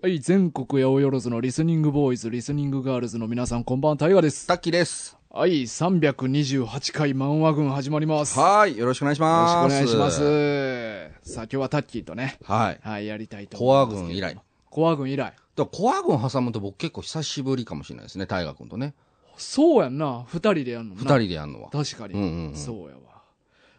[0.00, 4.46] はい、全国八百万のリスニングボーイズ、リスニングガールズの皆さん、こんばんは、タイガです。
[4.46, 5.18] タッキーです。
[5.28, 8.38] はい、328回漫画軍始まります。
[8.38, 8.78] よはい。
[8.78, 9.74] よろしくお願いしろしくます。
[9.74, 10.18] お願いします。
[11.24, 12.80] さあ、今日はタッキーとね、はい。
[12.80, 14.06] はい、やりたいとコア思いますけど。
[14.06, 14.40] 軍以来。
[14.70, 15.34] コア軍以来。
[15.56, 18.94] らコア軍挟むと僕結構久しぶりかもしれないですね、大河君とね。
[19.36, 21.00] そうやんな、二人でやんのな。
[21.00, 21.70] 二人でやるのは。
[21.70, 23.22] 確かに、うんうんうんそうやわ。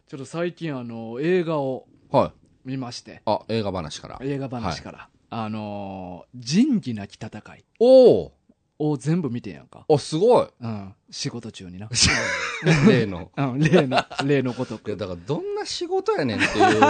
[0.09, 2.33] ちょっと最近、あの、映画をは
[2.65, 2.67] い。
[2.71, 4.19] 見まして、あ、映画話から。
[4.21, 8.33] 映画話から、あのー、仁義なき戦いおお
[8.79, 9.85] を全部見てんやんか。
[9.89, 10.47] あ、すごい。
[10.61, 11.89] うん、仕事中にな。
[12.87, 13.29] 例の。
[13.35, 14.97] うん、例の、例のごといや、く。
[14.97, 16.81] だからどんな仕事やねんっていう、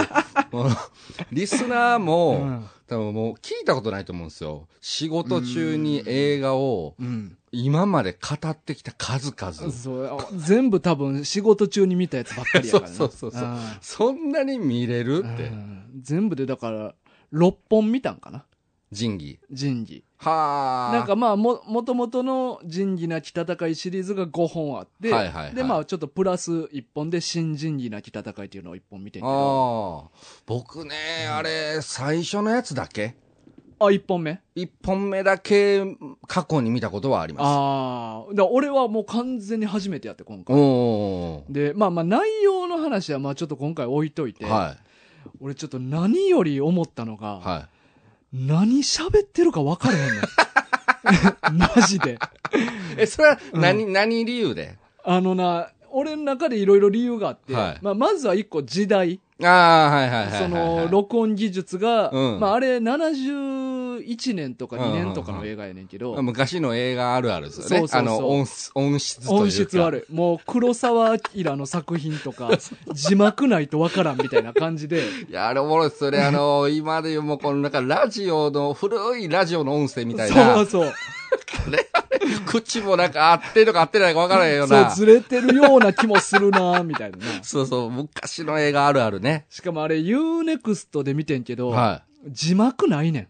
[1.32, 4.66] リスナーも、うん多分もう聞いたことないと思うんですよ。
[4.80, 7.36] 仕事中に映画をうん。
[7.52, 9.72] 今まで語ってきた数々。
[9.72, 12.94] そう、全部多分仕事中に見たやつばっかりやからな。
[12.96, 15.54] そうそうそうそうんそんなに見れるってう。
[15.54, 16.94] ん全部でだから、
[17.32, 18.44] 6本見たんかな？
[18.92, 19.38] 仁義。
[19.50, 20.02] 仁義。
[20.18, 20.92] はあ。
[20.92, 30.40] なんかまあ、も、もともとの仁義なき戦いシリーズが5本あって、はいはいはいでまあちょっとプラス1本で新仁義なき戦いっていうのを1本見てんけど、ああ。
[30.44, 30.94] 僕ね、
[31.30, 33.14] あれ、最初のやつだけ？
[33.78, 34.40] あ、1本目？
[34.56, 35.84] 一本目だけ
[36.26, 37.42] 過去に見たことはあります。
[37.46, 40.56] ああ、だ俺はもう完全に初めてやって今回。
[41.48, 44.76] で、まあまあ内容の話はまあちょっと今回置いといて、は
[45.40, 47.48] 俺ちょっと何より思ったのが、い。
[47.48, 47.68] は
[48.32, 51.58] 何喋ってるか分からへんねん。
[51.58, 52.12] マジで。
[52.12, 52.16] い。
[52.96, 54.78] え、それは何、何理由で？
[55.04, 59.20] あのな、俺の中でいろいろ理由があって、はいまあ、まずは一個時代。
[59.42, 60.42] ああ、はいはいはいはいはい。
[60.42, 67.68] その、録音技術が、うんまあ、あれ71年とか2年とかの映画やねんけど、昔の映画あるあるですよね。
[67.68, 69.34] そうそうそうあの、音質、音質というか。
[69.34, 70.14] 音質悪い。
[70.14, 72.50] もう黒沢明の作品とか、
[72.92, 76.18] 字幕ないとわからんみたいな感じで、 いや、あれおもろいっすよね。
[76.22, 80.66] あの、今で言うもうこのなんかラジオの、古いラジオの音声みたいそうな。
[80.66, 80.92] そう。
[82.46, 84.90] 口もなんか合ってるのか合ってないか分からへんよそう、な。
[84.90, 87.24] ずれてるような気もするなみたいなな。
[87.42, 89.46] そうそう、昔の映画あるあるね。
[89.48, 93.22] しかもあれ UNEXT で見てんけど、は字幕ないねん。
[93.22, 93.26] い。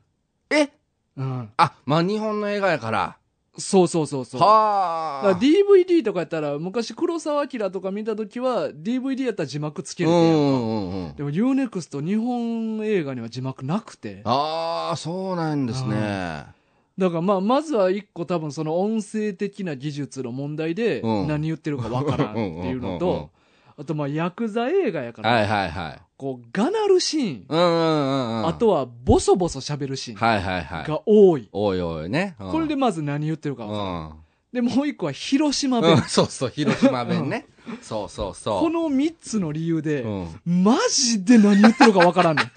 [0.59, 0.71] え？
[1.17, 1.51] うん。
[1.57, 3.17] あ、まあ日本の映画やから。
[3.59, 4.41] そうそうそうそう。
[4.41, 5.27] はあ。
[5.29, 10.11] ら DVD とかやったら、昔黒沢明とか見たときは、DVD やったら字幕つける。
[10.11, 11.15] んうんうん。
[11.17, 14.23] でも UNEXT 日本映画には字幕なくて。
[14.25, 16.47] ああ、そうなんですね。
[17.01, 23.31] だからまあ、まずは一個多分その音声的な技術の問題で、うん何言ってるかわからんっていうのと、
[23.79, 26.03] あとまあ、ヤクザ映画やから、はいはいはい。
[26.19, 28.47] こう、がなるシーン、うんうんうんうん。
[28.49, 30.87] あとはボソボソ喋るシーンはいはいはい。
[30.87, 31.49] が多い。
[31.53, 32.37] おいおいね。
[32.39, 34.11] うんこれでまず何言ってるかうわからん。
[34.11, 34.15] ん。
[34.53, 35.95] で、もう一個は広島弁。
[35.95, 37.47] うん、そうそう、広島弁ね。
[37.81, 38.61] そうそうそう。
[38.61, 40.63] この三つの理由で、うん。
[40.65, 42.51] マジで何言ってるかわからんねん。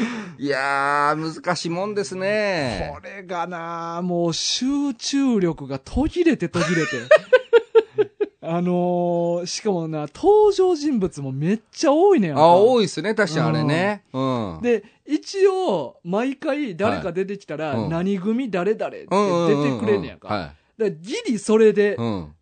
[0.38, 3.00] いやー、難しいもんですねこ。
[3.02, 6.88] れがなもう集中力が途切れて途切れて。
[8.48, 12.30] あのー、しかもな、登場人物もめっちゃ多いね。
[12.30, 14.04] あ、多いっすね、確かにあれね。
[14.12, 14.20] う
[14.58, 14.60] ん。
[14.62, 20.28] で、一応、毎回誰か出てきたら、はいうん何組誰々って出てくれんねやんか。
[20.28, 21.96] はだからギリそれで。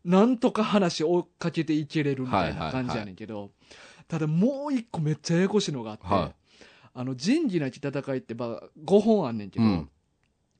[0.04, 3.50] なんとか話を追っかけていけれるみたいない感じやねんけど、
[4.06, 6.43] ただもう一個めっちゃややこしいのがあって、はい
[6.94, 9.88] あの、仁義なき戦いってば5本あんねんけど、うん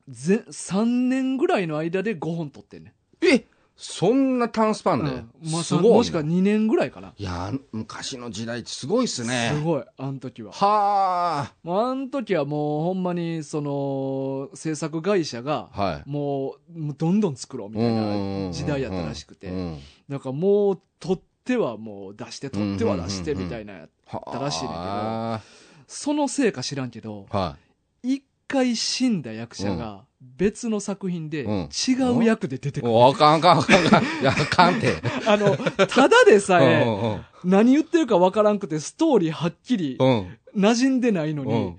[0.09, 2.91] ぜ3年ぐらいの間で5本撮ってんね
[3.23, 3.27] ん。
[3.27, 3.47] え
[3.77, 5.11] そんな短スパンで？
[5.11, 5.89] うんまあ、すごいな。
[5.97, 7.15] もしくは2年ぐらいかな。
[7.17, 9.53] いやー、昔の時代ってすごいっすね。
[9.55, 10.53] すごい、あの時は。
[10.53, 15.93] はもうあの時はもうほんまに、その、制作会社が、ー。
[15.93, 16.09] はい。
[16.09, 19.49] もう、どんどん作ろうみたいな時代やったらしくて。
[19.49, 19.79] うん
[20.09, 23.89] なんかもう、撮ってはもう出して、撮っては出してみたいな。
[24.07, 25.41] はらしいねんけどは
[25.89, 27.57] そのせいか知らんけど、ーは
[28.03, 32.83] 一回死んだ役者が別の作品でうん違う役で出てい。
[32.83, 32.93] くる。
[32.93, 34.05] おあかんあかんあかんあかん。
[34.05, 34.95] いや、あかんて。
[35.27, 40.39] あの、ただでさうんえ、うん何言ってるかわからんくて、ストーリーはっきりうん。
[40.57, 41.77] 馴染んでないのにうん、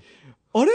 [0.54, 0.72] あれ？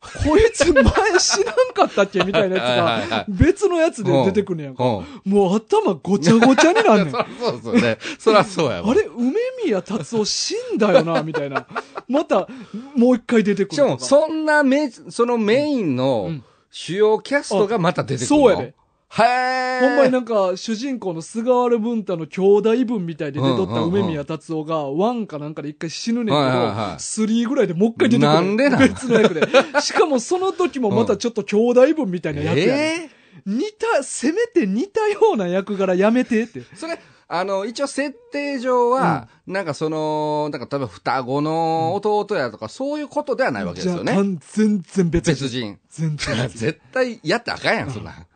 [0.00, 0.84] こいつ前
[1.18, 4.84] 知らんかったっけみたいなやつが、別のやつで出てくるんやんか。
[4.84, 5.32] うん。
[5.32, 7.10] もう頭ごちゃごちゃになんねん。
[7.10, 7.98] そ らそうですよね。
[8.18, 8.90] そらそうやわ。
[8.92, 9.32] あれ梅
[9.64, 11.66] 宮達夫死んだよなみたいな。
[12.08, 12.48] また、
[12.94, 13.74] もう一回出てくる。
[13.74, 18.74] しかも、そんなメ、そのメインうのん主要キャストがまた出てくるのそうやで。
[19.10, 19.80] へー。
[19.80, 28.34] ほんまになんか、主人公の菅原文太の兄弟分みたいで出とったうんうんうん梅宮達夫が、ワンかなんかで一回死ぬねんけど、スリーぐらいでもう一回出てくる。
[28.34, 28.80] なんでなん？
[28.80, 29.48] 別の役で。
[29.80, 33.10] しかもその時もまたちょっと兄弟分みたいな役やねんえ
[33.46, 33.64] 似
[33.96, 36.60] た、せめて似たような役柄やめてって。
[36.60, 44.12] ーそれ、あの、一応設定上は、なんかその、なんか例えば双子の弟やとか、そういうことではないわけですよね。
[44.12, 45.78] じゃあ全然別別人。
[45.90, 46.48] 全然。
[46.52, 48.26] 絶対やったらあかんやん、そんなん。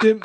[0.00, 0.16] で、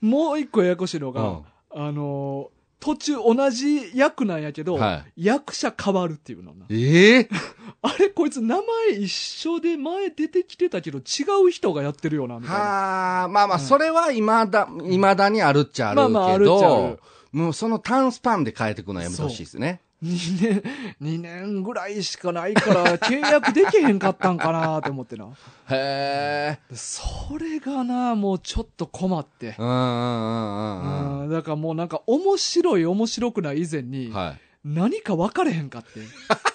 [0.00, 6.64] もう一個ややこしいのが、うんあのー途中同じ役なんやけど、は役者変わるっていうのな。
[6.70, 7.28] ええ
[7.82, 12.56] あれ、こいつ名前一緒で前出てきてたけど、違う人がやってるよな、みたいな。
[12.56, 17.00] はあ、まあまあ、うんそれは未だ、未だにあるっちゃあるけど、まあまああるっちゃある
[17.32, 19.80] もうその短スパンで変えていくのはやめてほしいですね。
[20.02, 20.62] 2年、
[21.00, 25.26] 二年ぐらいしかないから、契約できへんかったんかな って思ってな。
[25.70, 26.58] へえ。
[26.70, 27.02] でそ
[27.38, 29.56] れがな、もうちょっと困って。
[29.58, 34.40] うんうんうんうんうんだからもうなんか面白い面白くない以前にうん。、はい。
[34.64, 36.00] 何か分かれへんかって。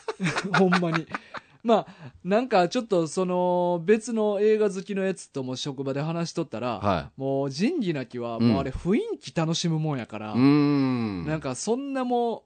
[0.57, 1.05] ほんまに。
[1.63, 10.33] まあ、なんかちょっとその別の映画好きのやつとも職場で話しとったら、はもう仁義なきはうんもうあれ雰囲気楽しむもんやから、い。
[10.33, 11.25] うーん。
[11.25, 12.41] なんかそんなもう、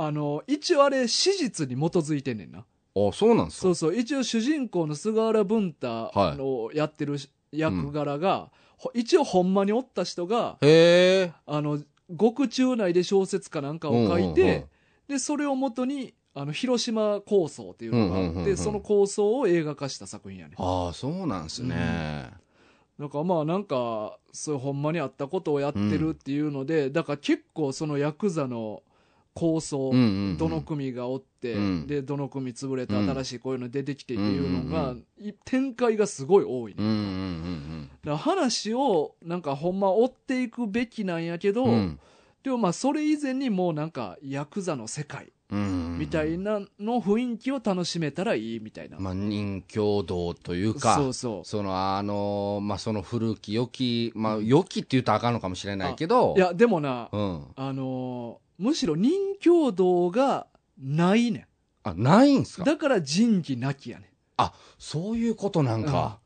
[0.00, 2.60] あの、一応あれ史実に基づいてんねんな。
[2.60, 2.64] あ、
[3.12, 3.62] そうなんですか？
[3.62, 7.16] そうそう、一応主人公の菅原文太のやってる
[7.50, 11.32] 役柄が、ほ一応ほんまにおった人が、へえ。
[11.46, 11.80] あの、
[12.14, 14.64] 獄中内で小説かなんかを書いて、うんうんうん
[15.08, 20.54] で、それをもとに、あの、広島構想っていうのがあって、うんうんうんうんその構想を映画化した作品やね。
[20.58, 22.30] ああ、そうなんですね。
[23.00, 28.82] だからまあなんか、そういうほんまにあったことをやってるっていうので、だから結構そのヤクザの
[29.38, 36.76] 構想、うんうんうんどの組がおって、うんで、どの組潰れてうん新しいこういうの出てきてっていうのが、うんい展開がすごい多いね。
[36.78, 36.88] うん
[38.04, 41.76] うん話をなんかほんま追っていくべきなんやけど、うんうん。
[41.76, 42.00] うん
[42.42, 45.96] でもまあそれ以前にもうなんかヤクザの世界うん。
[45.98, 48.98] みたいなの雰囲気を楽しめたらいいみたいな。
[48.98, 51.44] まあ、人共同というか、そうそう。
[51.44, 57.44] その、あの、まあ、その古き良き、まあ、良きって言うとあかんのかもしれないけど、いや、でもな、うん。
[57.56, 59.12] あのーむしろ人
[59.42, 60.46] 共同が
[60.78, 61.46] ないね
[61.84, 62.64] あ、ないんすん。
[62.64, 62.70] か？
[62.70, 66.18] だから仁義なきやねあ、そういうことなんか。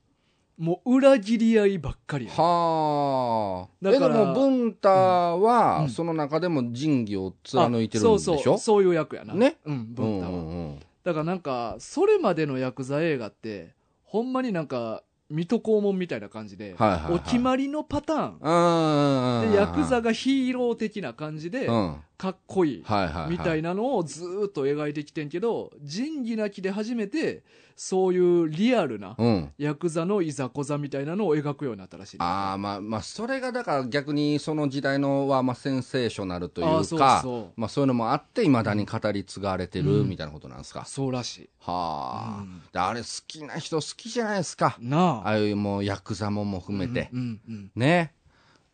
[0.59, 0.65] ん。
[0.65, 3.85] もう裏切り合いばっかりやねんはあ。
[3.91, 8.15] だからも、文太は、うんその中でも仁義を貫いてるんでしょ？
[8.15, 9.35] あそうそう、そういう役やな。
[9.35, 9.57] ね。
[9.65, 10.39] うん、うん文太は。
[10.39, 10.79] うんうん。
[11.05, 13.75] だからなんか、それまでのヤクザ映画って、
[14.05, 15.03] ほんまになんか、
[15.33, 19.43] 水戸黄門みたいな感じで、はいはいはいお決まりのパターン。
[19.43, 19.51] うん。
[19.51, 21.97] で、ヤクザがヒーロー的な感じでう、ん。
[22.19, 22.85] かっこいい。
[23.29, 27.43] みたいなのをずーっと描いてきてんけど、仁義なきで初めて、
[27.85, 29.53] そういうリアルな、うん。
[29.59, 40.85] ヤクザのいざこざみたいなのを描くようになったらしいね、ああ、まあまあ、それがだから逆にその時代のは、まあ、センセーショナルというか、そうまあそういうのもあって、いまだに語り継がれてるうんみたいなことなんですか？
[40.85, 41.51] そうらしい。
[41.59, 44.77] はあ、うんであれ好きな人好きじゃないですか。
[44.81, 45.29] なあ。
[45.29, 47.09] ああいうもうヤクザもも含めて。
[47.13, 48.15] うんうんうんね。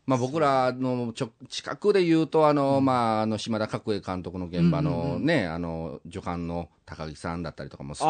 [0.09, 5.25] まあ僕らのちょ近くで言うと、あの、まあ、あの、島田角栄監督の現場うんうんのうん。
[5.25, 8.05] ね、あの、助監の高木さんだったりとかも好きじ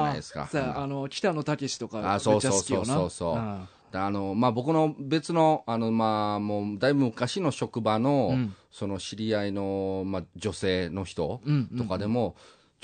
[0.00, 0.48] ゃないですか。
[0.52, 2.86] あの、北野武とか、めっちゃ好きよな。
[2.86, 3.36] そうそうそう。
[3.36, 3.68] うん。
[3.92, 8.56] であの、まあ僕の別の、あの、まあもうだいぶ昔の職場の、うん。
[8.72, 11.78] その知り合いの、まあ女性の人うんうん。
[11.78, 12.34] とかでも、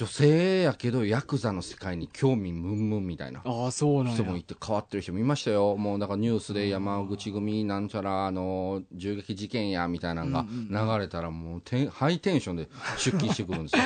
[0.01, 3.43] 女性やけどヤクザの世界に興味ムンムンみたいな。
[3.45, 4.15] ああ、そうなんや。
[4.15, 5.77] 人もいて変わってる人もいましたよ。
[5.77, 13.83] もうだからニュースで山口組なんちゃら、あの、銃撃事件やみたいなのがうん流れたらもうテンハイテンションで出勤してくるんですよ。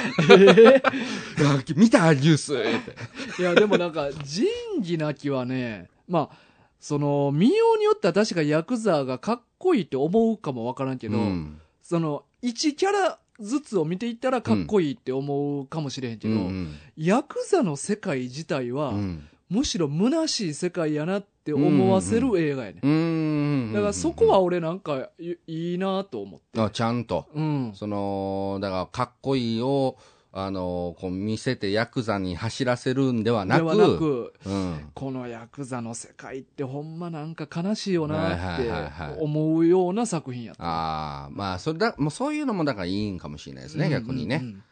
[1.49, 3.43] あ 見たニュースって。
[3.43, 4.47] いや、でもなんか、仁
[4.79, 6.37] 義なきはね、まあ、
[6.79, 22.81] その、見ようによっては確かヤクザがかっこいいって思うかもわからんけど、うんその、1キャラずつを見ていったらかっこいいって思うかもしれへんけど、うんヤクザの世界自体は、うんむしろ虚しい世界やなって思わせる映画やね。
[22.83, 26.61] うんだからそこは俺なんかいいいなと思って。
[26.61, 27.27] あちゃんと。
[27.35, 27.73] うん。
[27.75, 29.97] その、だから、かっこいいを、
[30.37, 34.91] あの、こう見せてヤクザに走らせるんではなく、なく、うん。
[34.93, 40.65] このヤクザの世界ってほんまなんか悲しいよなっはいはいはいはいて思うような作品やった。
[40.65, 44.37] ああ、まあ、それだ、もうそういうのもだからいいんかもしれないですね、逆にね。
[44.37, 44.63] うんうんうん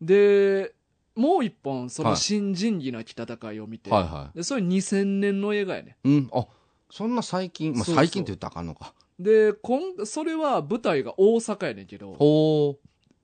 [0.00, 0.74] で、
[1.16, 5.96] もう一本、そのはい新仁義なき戦いを見て、はいはでそれ2000年の映画やね。
[6.04, 6.08] い。
[6.08, 6.46] うん、あ、
[6.90, 8.94] そんな最近、まあ最近って言ったらあかんのか。
[9.18, 12.78] で、こん、それは舞台が大阪やねんけど、ほ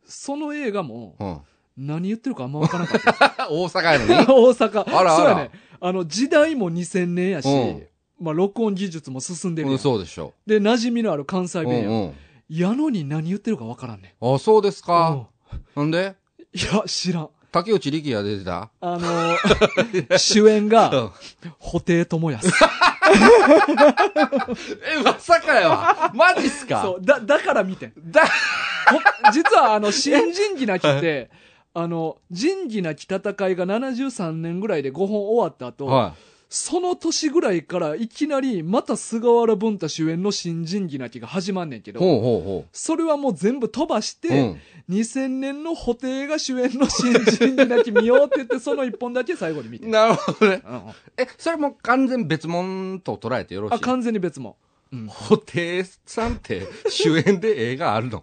[0.04, 1.24] その映画もう。
[1.24, 1.40] うん。
[1.76, 3.48] 何言ってるかあんまわからなかった。
[3.50, 4.12] 大阪やのに？
[4.26, 4.80] 大阪。
[4.80, 5.50] あらあらそうやね。
[5.80, 7.86] あの、時代も2000年やし、うん
[8.20, 11.62] まあ、録音技術も進んでるやんうん、そうでしょで、馴染みのある関西う。
[11.64, 11.90] う弁やん。
[11.90, 12.14] んうん。
[12.48, 14.34] やのに何言ってるかわからんねん。
[14.34, 15.10] あ、そうですうか。
[15.10, 15.26] ん
[15.74, 16.14] なんで？
[16.54, 17.28] いや、知らん。
[17.50, 21.10] 竹内力也出てたあのー 主演が、うん
[21.60, 22.50] 布袋寅泰。
[24.98, 26.10] え、まさかやわ。
[26.14, 26.82] マジっすか？
[26.82, 27.92] そう、だ、だから見てん。
[28.06, 31.30] だ、ほ実はあの、新仁義なきって、
[31.74, 36.14] あの、仁義なき戦いが73年ぐらいで5本終わった後、は
[36.48, 41.94] その年ぐらいからいきなりまた菅原文太主演の新仁義なきが始まんねんけい。
[41.94, 44.28] ど、ほうほうほそれはもう全部飛ばしう。
[44.28, 44.60] て、うん。
[44.88, 49.86] 2000年の布袋が主演の新仁義なき見ようって言って、その一本だけ最後に見て。
[49.88, 50.62] なるほどね。
[50.64, 50.82] うんうん
[51.16, 53.74] え、それもう完全別物と捉えてよろしい？
[53.74, 54.56] あ、完全に別も。
[54.94, 55.08] うん。
[55.08, 58.22] 布袋さんって主演で映画あるの？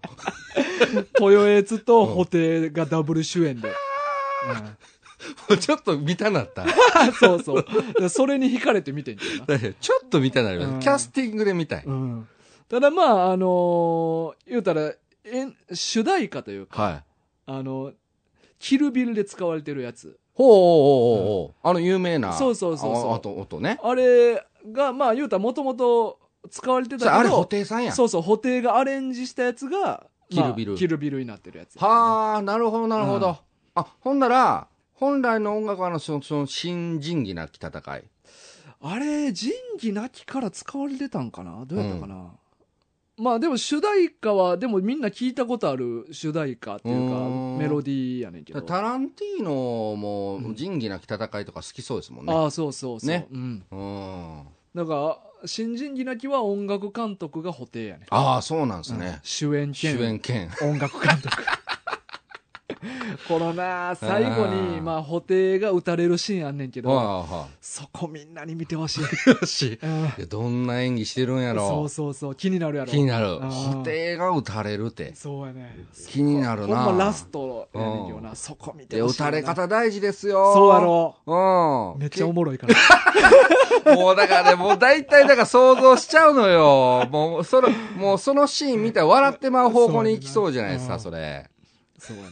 [1.19, 3.69] 豊悦と布袋がダブル主演で。
[3.69, 3.75] うん
[5.59, 6.65] ちょっと見たなった。
[7.19, 7.65] そうそう。
[7.99, 9.59] でそれに惹かれて見てんけどな。
[9.79, 11.83] ちょっと見たなりますうんキャスティングで見たい。
[11.85, 12.27] うん。
[12.67, 14.91] ただまあ、あのー言うたら、
[15.25, 17.03] えん主題歌というか、はい。
[17.45, 17.91] あの、
[18.57, 20.17] キルビルで使われてるやつ。
[20.33, 21.69] ほうほうほうほうほう。
[21.69, 22.33] あの有名な。
[22.33, 23.77] そうそうそうそうああと音ね。
[23.83, 26.17] あれが、まあ言うたらもともと
[26.49, 27.91] 使われてたけど、あれ布袋さんや。
[27.91, 31.77] そうそう、布袋がアレンジしたやつが、キルビルまあキルビルになってるやつ。
[31.77, 33.27] はあ、なるほど、なるほど。
[33.29, 33.35] うん
[33.73, 38.03] あ、ほんなら、本来の音楽はあの、その、その、新仁義なき戦い。
[38.81, 41.63] あれ、仁義なきから使われてたんかな？
[41.65, 42.31] どうやったかな、
[43.15, 48.61] まあでも主題歌は、でもみんな聞いたことある主題歌っていうかうん、メロディーやねんけど。
[48.61, 52.33] タランティーノもうん、仁義なき戦いとか好きそうですもんね。
[52.33, 53.09] ああ、そうそうそう。
[53.09, 53.63] ねうん。
[53.71, 54.43] うん。
[54.73, 58.07] だから、新仁義なきは音楽監督が布袋やねん。
[58.09, 59.19] ああ、そうなんですうんね。
[59.23, 60.49] 主演兼主演兼。
[60.61, 61.43] 音楽監督。
[63.27, 69.03] このな、最後に、うんまあ、布袋が打たれるシーンあんねんけど、そこみんなに見てほしい。
[69.03, 69.29] あ。
[69.31, 69.79] よし。
[69.81, 71.67] うんどんな演技してるんやろ。
[71.67, 72.91] そうそうそう、気になるやろ。
[72.91, 73.33] 気になる。
[73.33, 75.13] うん布袋が撃たれるって。
[75.15, 75.77] そうやね。
[76.07, 79.29] 気になるなほんまラストやねんけどな、そこ見てで、ほしいな。
[79.29, 80.53] 撃たれ方大事ですよ。
[80.53, 81.95] そうやろ。
[81.95, 81.99] うん。
[81.99, 82.75] めっちゃおもろいから。
[83.95, 87.07] もうだからね、もう大体だから想像しちゃうのよ。
[87.11, 91.49] もう、その、もうそのシーン見たら笑ってまう方向に行きそうじゃないですか、そそれ。
[92.01, 92.29] そうやね。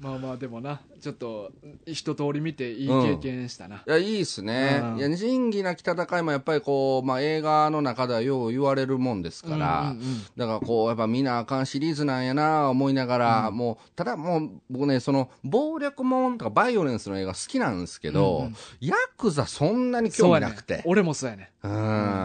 [0.00, 1.50] まあまあ、でもな、ちょっと、
[1.86, 3.76] 一通り見ていい経験したな。
[3.76, 4.86] いや、いいっすねう。
[4.96, 20.82] んいや、仁義なき戦いもやっぱりこう、まあ映画の中ではよう言われるもんですから、うんうんうんだからこう、やっぱ見なあかんシリーズなんやな思いながら、もう、ただもう、僕ね、その、暴力もんとかバイオレンスの映画好きなんですけど、うんうんヤクザそんなに興味なくて。
[20.84, 21.50] 俺もそうやね。
[21.62, 21.70] うん。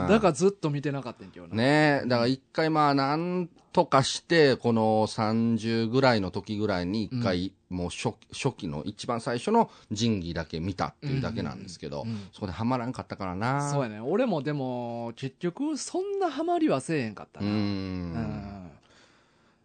[0.10, 1.56] だからずっと見てなかったんやけどな。
[1.56, 13.72] ねだから一回まあなんとかして、この30ぐらいの時ぐらいに一回、もう初初期の一番最初の仁義だけ見たっていうだけなんですけど、そこでハマらんかったからな。
[13.72, 14.00] そうやね。
[14.00, 17.42] 俺もでも、結局、そんなハマりはせえへんかった。
[17.42, 17.48] な。
[17.48, 17.54] うん
[18.14, 18.72] ん。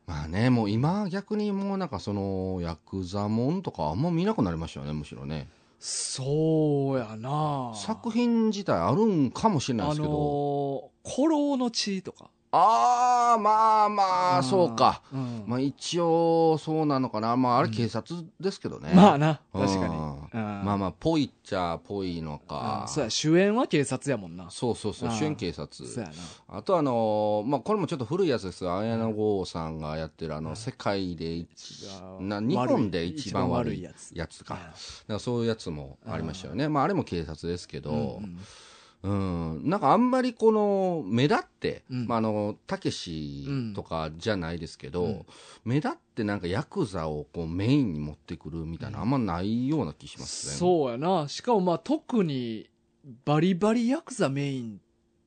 [0.06, 5.48] まあね、もう今逆にもうなんかその、ヤクザもんとかあんま見なくなりましたよね、むしろね。
[5.80, 10.12] そうやな作品自体あるんかもしれないあですけど。
[10.12, 12.30] のー、古老の血とか。
[12.56, 15.02] ああ、まあまあ、そうか。
[15.12, 15.44] うん。
[15.46, 17.36] まあ一応そうなのかな。
[17.36, 18.92] まああれ警察ですけどね。
[18.94, 19.96] まあな、確かに。
[19.96, 22.88] まあまあ、ぽいっちゃぽいのうかん。
[22.88, 24.48] そうや、主演は警察やもんな。
[24.50, 25.66] そうそうそう、うん主演警察。
[25.88, 26.14] そうやな。
[26.58, 31.88] あとあのーまあこれもちょっと古いやつですが、綾野剛さんがやってるあの、世界で一、
[32.20, 34.12] な日本で一番悪いやつ。
[34.14, 34.54] やつか。
[34.54, 34.72] だか
[35.08, 36.68] らそういうやつもありましたよね。
[36.68, 38.20] まああれも警察ですけど、
[39.04, 45.26] うんうん、なんかあんまりこの、目立って、うんまああの、たけしとかじゃないですけど、うん
[45.64, 50.54] 目立ってなんかヤクザをこうメインに持ってくるみたいな、あんまないような気しますね。
[50.54, 51.26] そうやな。
[51.28, 52.68] しかもまあ特に、
[53.24, 54.80] バリバリヤクザメイン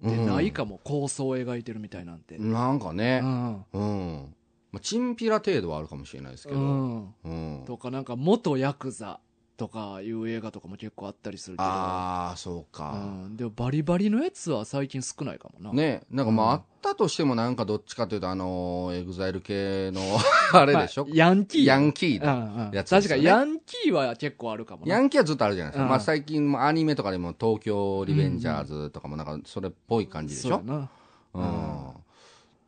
[0.06, 2.36] ってないかも、構想を描いてるみたいなんて。
[2.36, 3.66] うんなんかうね、ん。
[3.74, 4.36] うん。
[4.72, 7.62] まあ、チンピラ程度はあるかもしれないですけど、ううん。
[7.64, 7.66] ん。
[7.66, 9.20] とかなんか元ヤクザ
[9.58, 11.68] とかいう映画とかも結構あったりするけど。
[11.68, 12.92] ああ、そううか。
[12.94, 13.36] ん。
[13.36, 15.74] でもバリバリのやつは最近少ないかもな。
[15.74, 20.00] ね、なんかまあ、うんあったとしてもなんかどっちかというと、あのーエグザイル系の、
[20.54, 21.66] あれでしょ、まあヤンキー。
[21.66, 22.34] ヤンキーうだ。
[22.36, 22.76] んうん。
[22.76, 24.94] やつですよね確かにヤンキーは結構あるかもな。
[24.94, 25.84] ヤンキーはずっとあるじゃないですか。
[25.84, 30.58] うんまあ最近もアニメとかでも東京リベンジャーズとかもなんかそれっぽい感じでしょ？
[30.58, 30.90] そうやな。
[31.34, 31.90] うん。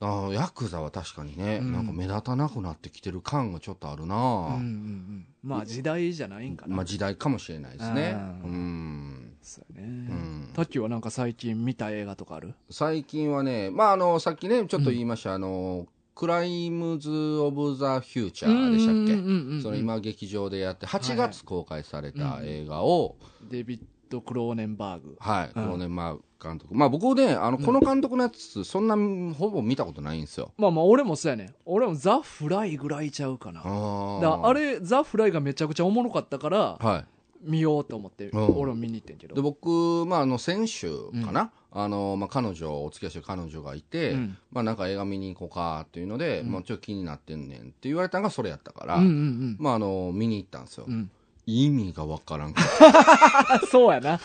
[0.02, 5.26] ああヤクザは確かにね、うんなんか目立たなくなってきてる感がちょっとあるな、うんうんうん。
[5.44, 6.76] まあ時代じゃないんかな。
[6.76, 8.16] まあ時代かもしれないですね。
[8.44, 9.34] ううん。
[9.42, 9.88] そうやね。
[10.10, 12.54] うんタッキーはなんか最近見た映画とかある？
[12.70, 19.16] 最近はね、まああの、さっきね、ちょっと言いました、あの、クライムズ・オブ・ザ・フューチャーでしたっけ、
[19.58, 23.16] けその今劇場でやって、8はいはい月公開された映画を、
[23.50, 23.80] デビッ
[24.10, 25.16] ド・クローネンバーグ。
[25.20, 26.74] はい、うんこのね、まあ、監督。
[26.74, 28.96] まあ僕ね、あの、この監督のやつ、そんな、
[29.36, 30.52] ほぼ見たことないんですよ。
[30.58, 31.54] まあまあ俺もそうやね。
[31.66, 33.62] 俺もザ・フライぐらいちゃうかな。
[33.62, 37.06] だあからあれ、ザ・フライがめちゃくちゃおもろかったから、はい。
[37.42, 38.58] 見ようと思って、うん。
[38.58, 39.36] 俺も見に行ってんけど。
[39.36, 40.94] で僕、まあ、あの先週
[41.26, 44.38] かな、あのまあ、彼女お付き合いしてる彼女がいて、うん。
[44.52, 46.52] まあ、なんか映画見に行こうかっていうので、うん。
[46.52, 49.58] まあ、ちょっと気になってんねんって言われたのがそれやったから、うんうんうん。
[49.60, 51.10] まあ、あの見に行ったんですよ、うん。
[51.46, 53.56] 意味がわからんかった。
[53.56, 54.20] あ そうやな。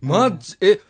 [0.00, 0.89] マジえあ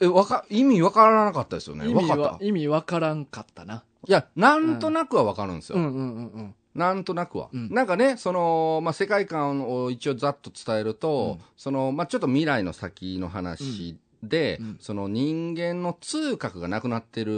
[0.00, 1.88] えわか意味わからなかったですよね。
[1.88, 2.32] 意味わかった？
[2.32, 3.84] は意味わからんかったな。
[4.06, 5.84] いやなんとなくはわかるんですよ、うん。
[5.84, 7.68] うんうんうんなんとなくは、うん。
[7.70, 11.44] なんかねその、まあ、世界観を一応ざっと伝えると、うん。
[11.56, 14.76] そのまあ、ちょっと未来の先の話で、うん。
[14.80, 17.32] その人間の痛覚がなくなってうる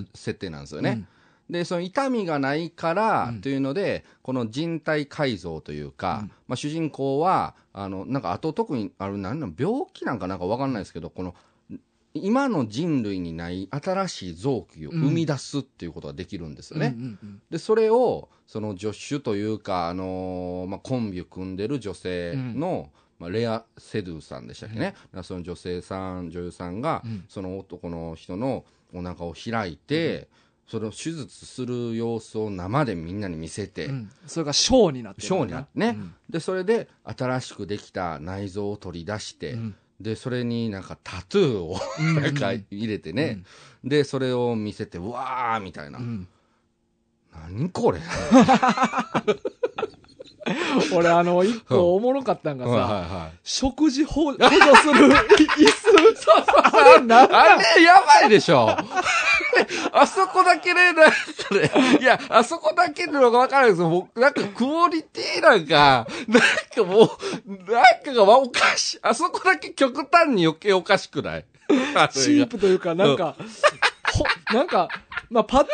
[0.00, 0.08] ん。
[0.14, 1.06] 設定なんですよね、
[1.48, 3.40] でその痛みがないからうん。
[3.42, 6.32] というので、この人体改造というか、うん。
[6.48, 11.36] まあ、主人公はあのなんかあと特にある何の病気なんかなんか分かんないですけどこの
[12.14, 16.94] 今の人類にない新しい臓器を生み出すっていうことができるんですよね。
[16.96, 17.42] うんうんうん。
[17.50, 27.24] でそれをその助手というか、あのーまあ、コンビを組んでる女性の、まあ、レア・セドゥさんでしたっけね、だからその女性さん女優さんが、うん。
[27.28, 30.28] その男の人のお腹を開いて、
[30.66, 34.10] それを手術する様子を生でみんなに見せて、うん。
[34.26, 35.88] それがショーになってるショーになってね。
[35.90, 36.14] うん。
[36.28, 42.14] でそれで新しくできた内臓を取り出して、うんでそれになんかタトゥーをうん。
[42.22, 43.42] なんか入れてね、
[43.84, 46.26] でそれを見せてうわーみたいな、うん。
[47.32, 48.00] 何これ
[50.94, 54.52] 俺あの一個おもろかったんがさ、はいはいはい食事補補助す
[54.92, 55.90] る椅子
[56.72, 58.68] あれなあれ、やばいでしょ。
[59.92, 61.16] あそこだけね、なんか
[61.54, 63.90] ね、いや、あそこだけのがわからないですよ。
[63.90, 68.98] 僕、なんかクオリティなんか、なんかもう、なんかがおかしい。
[69.02, 71.44] あそこだけ極端に余計おかしくない？
[71.94, 73.34] あチープというかなんか、
[74.12, 74.24] ほ
[74.56, 74.88] なんか、
[75.30, 75.68] まあ、パッと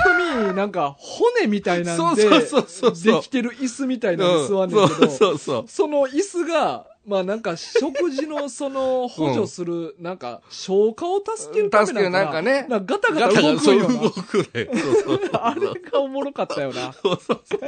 [0.49, 5.39] 見、なんか、骨みたいなんで、そうそうそうそうできてる椅子みたいなのに座んねんけど。
[5.39, 13.95] その椅子が、まあなんか食事のその補助する、なんか消化を助けるため助けるなんかねなんかガタガガタタ動くよな。
[13.95, 14.69] 動くね。
[14.73, 15.31] そうそうそう。
[15.35, 16.93] あれがおもろかったよな。
[16.93, 17.61] そうそうそう。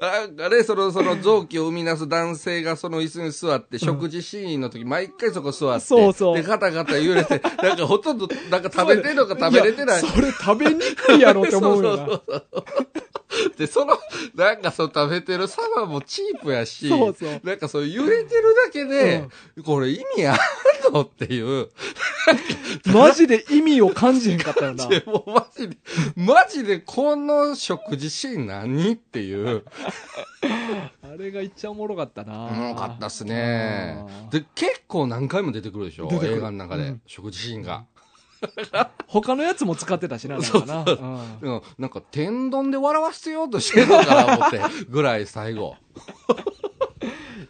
[0.00, 10.02] なんかね、その、その臓器を生み出す男性がその椅子に座って、食事シーンの時、毎回そこ座って、そうそうで、ガタガタ揺れて、なんかほとんど、なんか食べてんのか食べれてない。
[10.02, 12.06] やそれ食べにくいやろって思うよな。
[12.06, 13.05] そうそうそう
[13.58, 13.98] で、その、
[14.34, 19.26] なんかその食べてる様もチープやし、そうそうなんかそう揺れてるだけで、
[19.64, 21.68] これ意味あるのっていう、
[22.92, 24.86] マジで意味を感じへんかったよな。
[24.88, 25.76] でもうマジで、
[26.16, 29.64] マジでこの食事シーン何っていう。
[31.02, 32.44] あれがいっちゃおもろかったな。
[32.46, 33.96] おもろかったっすね
[34.30, 36.08] で、結構何回も出てくるでしょ？
[36.22, 37.84] 映画の中で、うん食事シーンが。
[39.06, 40.84] 他のやつも使ってたしな、なんかな。
[40.84, 45.76] うんうんなんか天丼で笑わせようとしてるのかな思って、 ぐらい最後。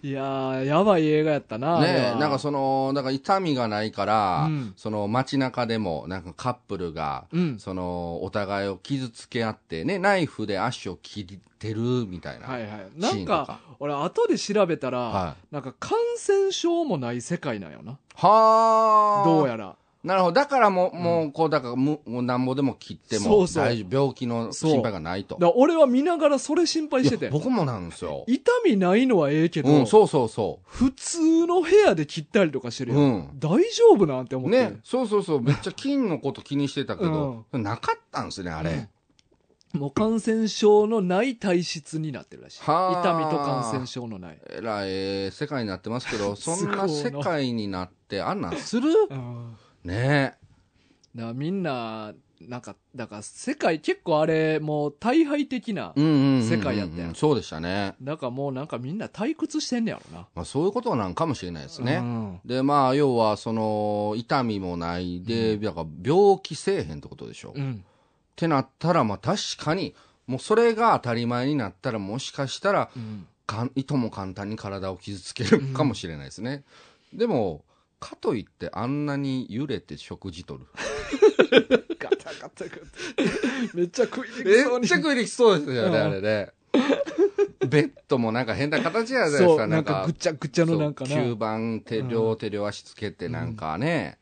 [0.02, 1.80] いやー、やばい映画やったな。
[1.80, 12.46] ねえ、なんかその、だから痛みがないから、うんその街中でも、なんかカップルが、うんその、お互いを傷つけ合ってね、ナイフで足を切ってるみたいな。
[12.46, 12.88] はいはい。
[12.96, 17.98] なんかか、俺後で調べたら、はなんか感染症もない世界なんよな。
[18.14, 19.24] はあ。
[19.26, 19.76] どうやら。
[20.06, 20.32] なるほど。
[20.34, 23.96] だからもう、もう、こう、だから、もう、なんぼでも切ってもそうそう大丈夫。
[23.96, 25.36] 病気の心配がないと。
[25.40, 27.28] だ俺は見ながらそれ心配してて。
[27.28, 28.22] 僕もなんですよ。
[28.28, 32.94] 痛みないのはええけど、うん、そうそうそ普通の部屋で切ったりとかしてるう。
[32.94, 33.00] よ。
[33.02, 33.30] うん。
[33.40, 34.70] 大丈夫なんて思って。
[34.70, 35.42] ね、そうそうそう。
[35.42, 38.88] めっちゃ菌のこと気にしてたけど、なかったんですね、あれ。
[39.72, 42.60] もう感染症のない体質になってるらしい。
[42.62, 44.38] はあ痛みと感染症のない。
[44.48, 48.88] えらい、えー世界になってますけど、そんな 世界になって、あんなんする？
[49.10, 50.36] うんね
[51.14, 55.94] だからみんな、なんか、だから世界結構あれ、もう大敗的な。
[55.96, 57.94] うんうんうんうん世界やったやんそうでしたね。
[58.02, 60.26] だからもうなんかみんな退屈してんねやろな。
[60.34, 61.96] まあ、そういうことなんかもしれないですうね。
[61.98, 67.50] んで、まあ、要は、その、痛みもないで、だから病気せえへんってことでしょ。
[67.50, 67.84] っうん。
[68.36, 69.94] てなったら、まあ、確かに、
[70.26, 73.26] もうそれが当たり前になったら、もしかしたら、うん。
[73.46, 76.64] かんいとも簡単に体を傷つけるかもしれないですね。
[77.14, 77.64] でも、
[77.98, 80.66] かといってあんなに揺れて食事取る？
[81.98, 82.76] ガタガタガタ。
[83.74, 84.80] めっちゃ食いにくそうに。
[84.80, 86.52] めっちゃ食いにきそうですよね、うんあれね。
[87.66, 91.10] ベッドもなんか変な形じゃないですか、なんかぐちゃぐちゃのなんかな。
[91.10, 94.18] 9番手、うん両手両足つけてなんかね、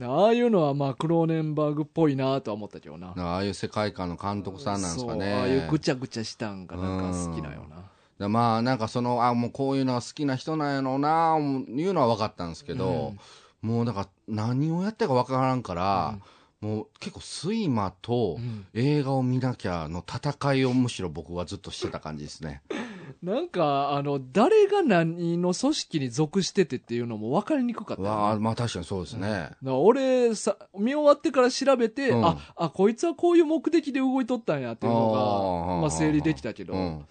[0.00, 3.14] ああいうのはまあクローネンバーグっぽいなとは思ったけどな。
[3.16, 5.34] ああいう世界観の監督さんなんですかね。
[5.34, 7.91] ああいうぐちゃぐちゃしたんがなんか好きなよな。
[8.22, 13.14] だまあなんかその、あもうこういうのが好きな人なんやろうな、いうのは分かったんですけど、
[13.60, 16.18] もうだから何をやってるか分からんから、
[16.60, 18.66] もう結構睡魔とうん。
[18.72, 22.62] 映画を見なきゃの戦いをむしろ僕はずっとしてた感じですね。
[23.20, 29.28] なんか、あの、誰が何の組織に属しててっていうのも分かりにくかったよね、わあ、まあ確かにそうですね。
[29.28, 32.24] だから俺さ、見終わってから調べて、うん。
[32.24, 37.06] あ、あ、こいつはこういう目的で動いとったんやっていうのが、まあ整理できたけど、うん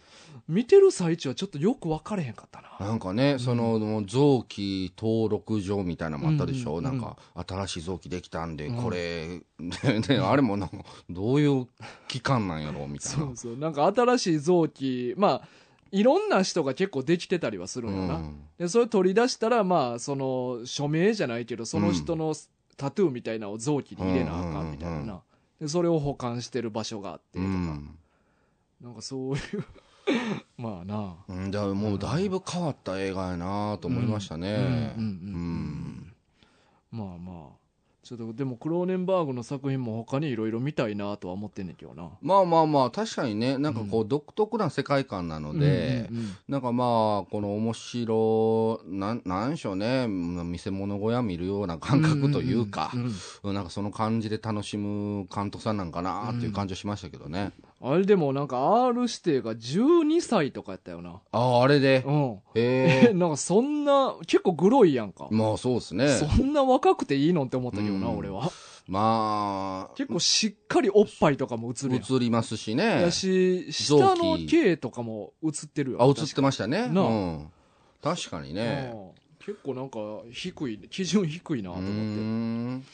[0.51, 2.85] 見てる最中はちょっとよく分かれへんかったな。
[2.85, 7.15] なんかね、その、臓器登録上みたいなのもあったでしょ、うなんか、
[7.47, 10.77] 新しい臓器できたんで、うんこれ、 ね、ねあれもなんか、
[11.09, 11.67] どういう
[12.09, 13.17] 期間なんやろみたいな。
[13.25, 13.57] そうそう。
[13.57, 15.47] なんか新しい臓器、まあ、
[15.93, 18.15] いろんな人が結構できてたりはするんよな。
[18.15, 22.35] うんで、それ取り出したら、まあ、その、署名じゃないけど、その人の
[22.77, 25.21] タトゥーみたいなのを臓器に入れなあかんみたいな。
[25.59, 27.49] で、それを保管してる場所があってとうか。
[27.49, 27.97] ん。
[28.81, 29.63] なんかそういう、
[30.57, 31.15] まあな。
[31.27, 34.93] うん、だもうだいぶ変わった映画やなと思いましたね。
[34.97, 36.13] うんうんうん
[36.93, 37.61] うんまあまあ。
[38.03, 42.09] ちょっと、でもクローネンバーグの作品も他にいろいろ見たいなとは思ってんねんけどな。
[42.21, 53.11] まあまあまあ、確かにね、なんかこう、独特な世界観なので、うんうんうんなんかまあ、この面白、なん、なんでしょうね、見せ物小屋見るような感覚というか、んん
[53.43, 57.51] うんなんかその感じで楽しむ監督さんなんかなっていう感じはしましたけどね。
[57.83, 61.19] あれでもなんか R 指定が12歳とかやったよな。
[61.31, 62.03] ああ、あれで？
[62.05, 62.33] うん。
[62.53, 65.27] へえ、 なんかそんな、結構グロいやんか。
[65.31, 65.33] え。
[65.33, 66.07] まあそうですね。
[66.07, 68.51] そんな若くていいのって思ったけどな、うん俺は。
[68.87, 72.03] まあ、結構しっかりおっぱいとかも映るやん。
[72.03, 73.11] 映りますしねや。
[73.11, 76.03] し、下の毛とかも映ってるよ。
[76.03, 76.87] あ、映ってましたね。
[76.87, 77.51] なあうん。
[78.01, 78.91] 確かにね。
[78.93, 79.97] うん結構なんか
[80.31, 82.21] 低い、基準低いなとうー思って。
[82.21, 82.85] ん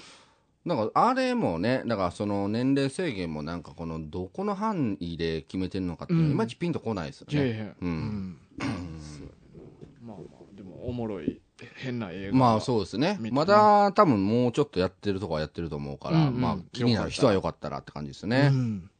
[0.67, 7.73] なんかあれもね、だからその年齢制限もなんかこのどこの範囲で決めてるのかっていまいちピンとこないですよね。
[7.81, 8.37] ううんん。
[8.59, 8.67] まあ
[10.05, 10.17] まあ、
[10.53, 11.39] でもおもろい、
[11.75, 12.37] 変な映画。
[12.37, 18.49] まあそうですねまだ多分もうちょっとやってるとこはやってると思うから、うんうんまあ気になる人はよかったらって感じですね。
[18.51, 18.91] うん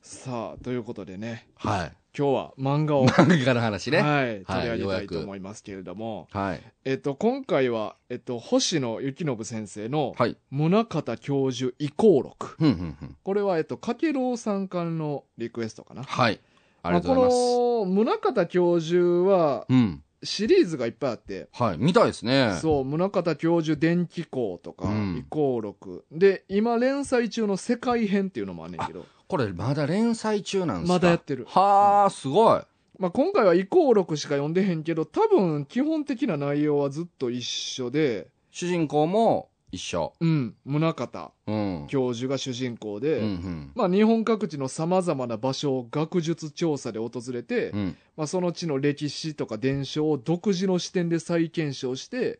[0.00, 1.92] さあ、ということでね、はい。
[2.16, 4.00] 今日は漫画を、漫画の話ね。
[4.00, 6.62] はい、取り上げたいと思いますけれども、はい。
[6.84, 10.36] えっと、今回は、えっと、星野幸信先生の、はい。
[10.48, 12.54] 宗像教授遺行録。
[12.56, 13.16] ふんふんふん。
[13.20, 16.04] これは、えっと、かけろうさんからのリクエストかな。
[16.04, 16.40] はい。
[16.84, 17.36] ありがとうございます。
[17.36, 20.02] まあこの、宗像教授は、うん。
[20.22, 21.78] シリーズがいっぱいあって、はい。
[21.78, 22.56] 見たいですね。
[22.62, 26.04] そう、宗像教授電気工とか、うん遺行録。
[26.12, 30.92] で、今連載中の世界編っていうのもあんねんけど、これまだ連載中なんですか？
[30.94, 32.60] まだやってるはあ、すごい。
[33.00, 40.12] まあ、今回は遺行録しか読んでへんけど、多分基本的な内容はずっと一緒で、主人公も一緒。
[40.20, 41.86] うん、宗像うん。
[41.88, 43.72] 教授が主人公で、うんうん。
[43.74, 47.96] まあ、日本各地の様々な場所を学術調査で訪れて、うん。
[48.16, 52.38] まあ、その地の歴史とか伝承を独自の視点で再検証して、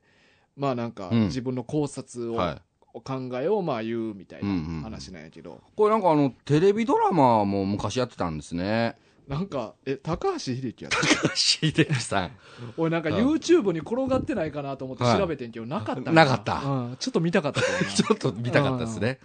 [0.56, 2.62] まあなんかうん自分の考察を、はい。
[3.00, 8.96] 考えをまあ言うみたいうんうんな話なんやけど、これなんかあの、テレビドラマも昔やってたんですね。
[9.28, 11.34] なんか、え、高橋秀樹やった？
[11.34, 12.30] 秀樹さん。
[12.76, 13.16] 俺なんかうん。
[13.16, 15.18] YouTube に転がってないかなと思ってはい。
[15.18, 16.62] 調べてんけど、なかったなかった。
[16.62, 19.18] うん、ちょっと見たかった ちょっと見たかったですね。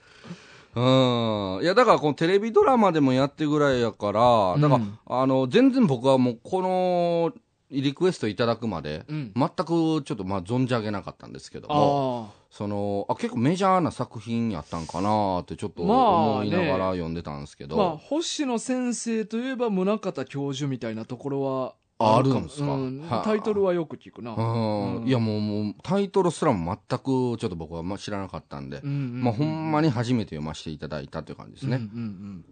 [0.75, 1.59] うん。
[1.61, 7.33] いや、だからこのテレビドラマでもやってるぐらいやから、だから、うんあの、全然僕はもうこの
[7.71, 9.31] リクエストいただくまで、うん。
[9.35, 17.67] 全くちょっとまあ存じ上げなかったんですけども、あその、あ、結構メジャーな作品やったんかなってちょっとまあ思いながら読んでたんですけあ。
[17.67, 22.65] ど、まあ、星野先生といえば宗像教授みたいなところはあかもあるんですか？
[22.65, 23.01] うん。
[23.07, 23.23] はあ。
[23.23, 24.33] タイトルはよく聞くな。
[24.33, 24.95] うん。
[25.01, 25.07] うん。
[25.07, 31.75] いやもうもうタイトルすらも全くちょっと僕はまあ知らなかったんで、うんうんうんまあほんまに初めて読ませていただいたという感じですね。
[31.75, 32.45] うんうんうん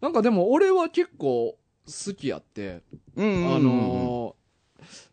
[0.00, 1.56] なんかでも俺は結構
[1.86, 2.82] 好きやって、
[3.16, 3.54] うんうんうんうん。
[3.54, 4.41] あのー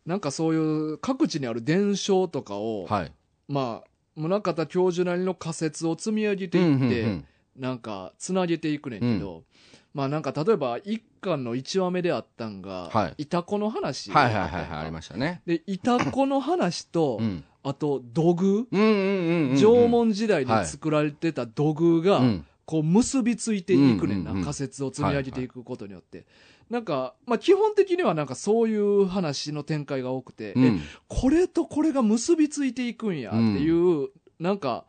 [0.10, 3.12] なんかそういう各地にある伝承とかを、はい。
[3.48, 9.44] まあ、宗像教授なりの仮説を積み上げていって、うんうんなんかつなげていくねんけど、
[9.94, 14.12] まあなんか例えば一巻の一話目であったんが、はいいたこの話。
[14.12, 15.42] はいはいはいはい、ありましたね。
[15.46, 17.44] で、いたこの話と、うん。
[17.62, 19.58] あと土偶、うんうんうんうん。
[19.58, 22.46] 縄文時代に作られてた土偶が、うん。
[22.66, 26.26] こう結びついていくねんな、うんうんうん仮説を積み上げていくことによって。
[26.70, 30.82] なんか、まあ基本的にはなんかそういう話の展開が多くて、えうん。
[31.08, 34.86] これとこれが結びついていくんやっていう、なんか、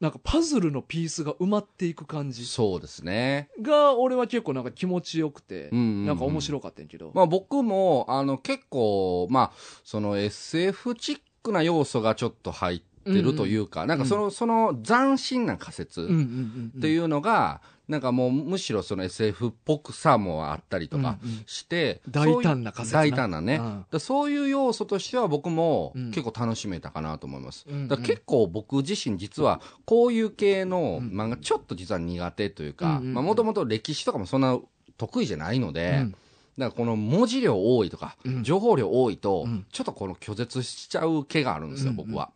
[0.00, 3.48] なんかパズルのピースが埋まっていく感じそうですね。
[3.62, 7.12] が、俺は結構なんか気持ちよくて、うんうんうんなんか面白かったんやけど。
[7.14, 9.52] まあ僕も、あの結構、まあ、
[9.84, 16.72] その SF チックな要素がちょっと入ってるというか、なんかその、その斬新な仮説うんうんうんうん。
[16.76, 21.44] っていうのが、なんかもうむしろその SF っぽくさもあったりとかうんうん。
[21.46, 23.60] して、大胆な仮説大胆なね。
[23.92, 24.00] うん。
[24.00, 27.64] そういう要素としては僕もうん結構楽しめたかなと思います。
[27.68, 27.88] うんうん。
[27.88, 34.58] だ結構僕自身実はこういう系のうん漫画ちょっと実は苦手というか、もともと歴史とかもそんな
[34.96, 36.10] 得意じゃないので、うん。
[36.10, 36.20] だか
[36.58, 38.42] らこの文字量多いとか、うん。
[38.42, 39.66] 情報量多いと、うん。
[39.70, 42.06] ちょっとこの拒絶しちゃう気があるんですよ、うんうん。
[42.08, 42.30] 僕は。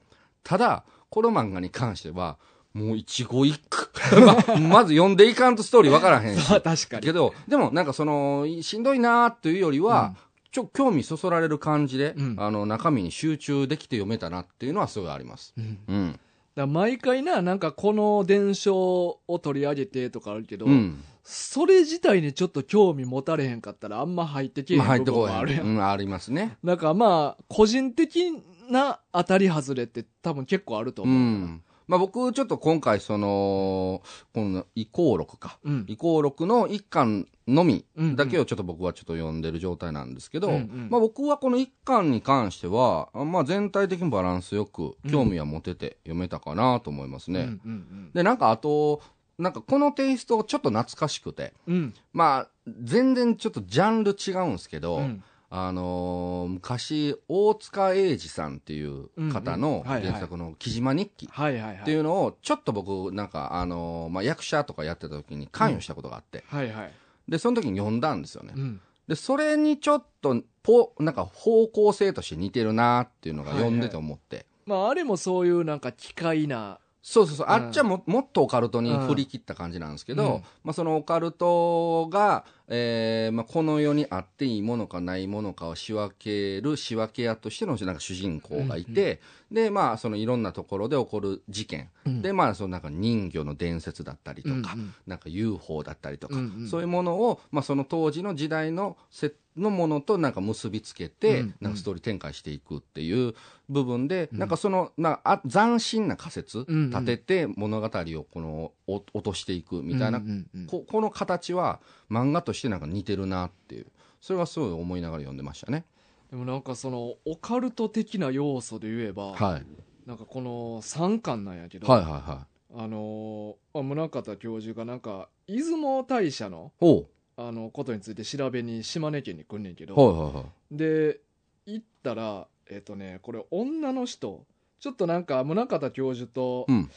[0.45, 2.39] ただ、この漫画に関しては、
[2.73, 3.91] もう一語一句。
[4.25, 4.35] ま
[4.69, 6.47] まず読んでいかんとストーリーわからへんし。
[6.49, 10.15] 確かにけど、でもなんかその、しんどいなーっていうよりは、
[10.53, 15.55] ちょ、興味そそられる感じで、うんあの、中身に集中できて読めたなっていうのはすごいあります。
[15.57, 16.21] うんうん。
[16.57, 21.03] だ毎回ななんかこの伝承を取り上げてとかあるけど、うん。
[21.23, 25.33] それ自体にちょっと興味持たれへんかったらあんま入ってけえへまあ入ん部分ってこい。
[25.33, 26.57] もあるやん、うん、ありますね。
[26.65, 28.33] なんかまあ個人的
[28.69, 31.63] な当たり外れって多分結構あるとう思う、ん。
[31.90, 34.00] まあ僕、ちょっと今回、その、
[34.33, 35.59] この、移行録か。
[35.64, 35.85] うん。
[35.88, 40.88] 移行録の一巻のみうんだけをちょっと僕はちょっと読んでる状態なんですけど、うんうん。
[40.88, 47.40] まあ僕はこの一巻に関しては、まあ全体的にバランスよく興味は持てて読めたかなと思いますね。
[47.40, 49.03] うんうんで、なんかあと、
[49.37, 51.94] なんかこのテイストちょっと懐かしくて、うんうん。
[52.12, 59.81] まあ全然ちょっとジャンル違うんですけど、うんあのー昔、大塚英二さんっていう方のうんうん。
[59.83, 60.07] はいはい。
[60.07, 61.77] 原作の木島日記はいはいはい。
[61.79, 66.93] っていうのを、ちょっと僕、なんか、あのーまあ、役者とかやってた時に関与したことがあって、はいはい、
[67.29, 68.55] で、その時に読んだんですよね。
[68.57, 68.81] うん。
[69.09, 74.47] で、それにちょっと、ぽ、なんか方向性として似てるなっていうのが読んでて思って。
[74.67, 77.53] まああれもそういうなんか機械なそうそうそう、うん。
[77.53, 80.43] あっちはももっとオカルトに振り切った感じなんですけど、うん。
[80.63, 92.23] まあ、そのオカルトが、えーまあ、この世にあっていいものかないものかを仕分ける仕分け屋としてのなんか主人公がいて、でまあそのいろんなところで起こる事件、うん。
[92.23, 96.69] でまあそのなんか人魚の伝説だったりとか、うんうんなんか UFO だったりとか、うんうん。
[96.69, 101.55] そういうものを、まあ、その当時の時代のせのものとなんか結びつけて、うんうん。
[101.61, 103.35] なんかストーリー展開していくっていう
[103.69, 104.39] 部分で、うん。
[104.39, 106.91] なんかそのなあ斬新な仮説うんうん。
[106.91, 111.81] 立てて物語をこのお落としていくみたいな、うんうんうんここの形は
[112.11, 113.87] 漫画としてなんか似てるなっていう
[114.20, 115.85] それはすごい思いながら読んでましたね。
[116.31, 119.66] でもなんかそのオカルト的な要素で言えば、はい、
[120.07, 122.46] なんかこの3巻なんやけど、はいはいはい。
[122.73, 130.77] あの宗像教授がなんか出雲大社のおうあのことについて調べに島根県に来んねんけど、はいはいはい。
[130.77, 131.18] で
[131.66, 134.44] 行ったらえっ、とねこれ女の人
[134.79, 136.90] ちょっとなんか宗像教授と、うん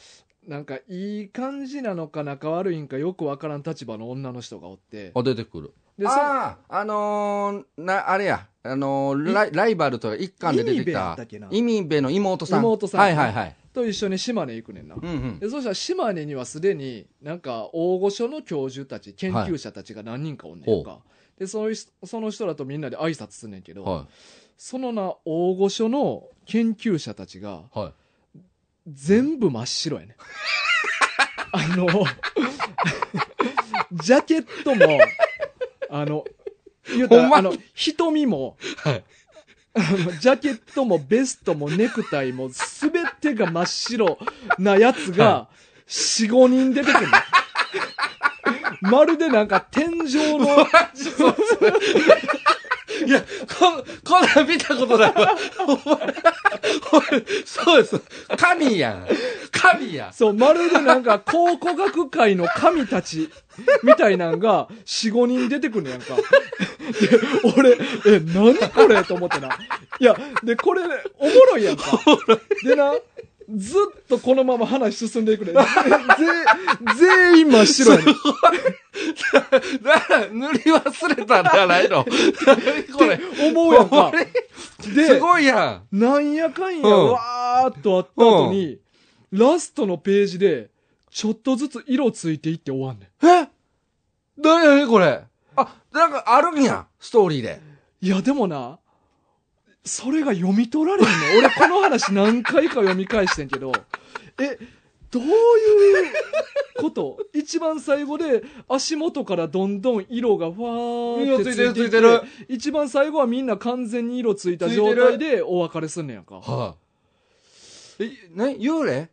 [0.46, 5.72] なんかいい感じなのか仲悪いんかよくわからん立場の女の人がおってあ出てくる。
[5.98, 12.60] でそああ、あのー、な、あれや、あのーライ、ライバルとか一巻で出てきたったっけな、意味部の妹さん。
[12.60, 13.56] 妹さんはいはいはい。
[13.72, 15.38] と一緒に島根行くねんな、うんうん。
[15.38, 21.00] でそしたら島根にはすでになんか大御所の教授たち研究者たちが何人かおんねんか、
[21.38, 24.06] でその人その人らとみんなで挨拶すんねんけど、は
[24.56, 27.78] そのな大御所の研究者たちがい。
[27.78, 27.92] はい。
[28.86, 30.16] 全部真っ白やね。
[31.52, 31.86] あの
[33.92, 34.98] ジャケットも
[35.90, 36.24] あの
[36.88, 39.04] 言うたらあの瞳も、はい。
[39.76, 44.18] あのジャケットもベストもネクタイも全てが真っ白
[44.58, 45.48] なやつが
[45.88, 47.06] 4、5人出てくる。
[47.06, 47.12] の。
[48.90, 50.46] まるでなんか天井の、
[53.06, 53.22] いや、
[53.58, 55.36] こ、こんなん見たことないわ。
[57.44, 58.00] そうです。
[58.36, 59.08] 神やん。
[59.50, 60.12] 神やん。
[60.12, 63.30] そう、まるでなんか考古学界の神たち
[63.82, 66.16] みたいなんが4、5人出てくるのやんか。
[66.16, 66.22] で、
[67.56, 67.72] 俺、
[68.06, 69.58] え、何これと思ってな。
[69.98, 70.82] いや、で、これ、
[71.18, 71.84] おもろいやんか。
[72.64, 72.92] でな、
[73.56, 75.52] ずっとこのまま話進んでいくね。
[75.54, 75.60] ぜ
[76.96, 77.98] 全員真っ白や
[80.32, 82.04] 塗り忘れたんじゃないの？
[82.46, 83.20] 何これ。
[83.48, 84.12] 思うやんか
[84.80, 85.98] すで、ごいやん。
[85.98, 88.78] なんやかんや、うんわーっとあった後に、
[89.32, 90.70] ラストのページで、
[91.10, 93.48] ちょっとずつ色ついていって終わんねえ？
[94.36, 95.22] 何何これ？
[95.56, 96.86] あ、なんかあるんや。
[96.98, 97.52] ストーリーで。
[97.54, 98.06] ん。
[98.06, 98.78] いや、でもな、
[99.84, 101.10] それが読み取られんの？
[101.38, 103.72] 俺この話何回か読み返してんけど、
[104.38, 104.58] え、
[105.10, 105.32] どういう
[106.80, 107.18] こと？
[107.32, 116.36] 一番最後で足元からどんどん色がふわーってついていって色ついてるついてる一番最後はみんな完全に色ついた状態でお別れすんねやんか。
[116.36, 116.74] は
[118.00, 118.04] い。
[118.04, 119.10] え、な、幽霊？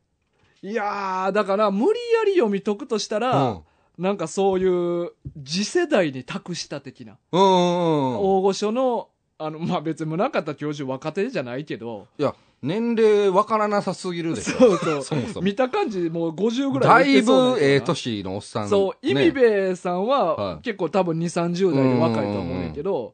[0.64, 3.62] いやー、だから無理やり読み解くとしたら、うん。
[3.98, 5.12] なんかそういう
[5.46, 8.16] 次世代に託した的な、うんうんうん。
[8.16, 9.10] 大御所の、
[9.46, 14.58] あの、まあ、別に宗像教授若手じゃないけど、いや、年齢わからなさすぎるでしょ。
[14.60, 15.04] そうそう。
[15.04, 15.42] そもそも。
[15.42, 18.70] 見た感じもう50ぐらだいい言ってそうなんぶええ年のおっさん。
[18.70, 23.14] そう、意味ねべえさんははい結構多分2、30代で若いと思うねんけど、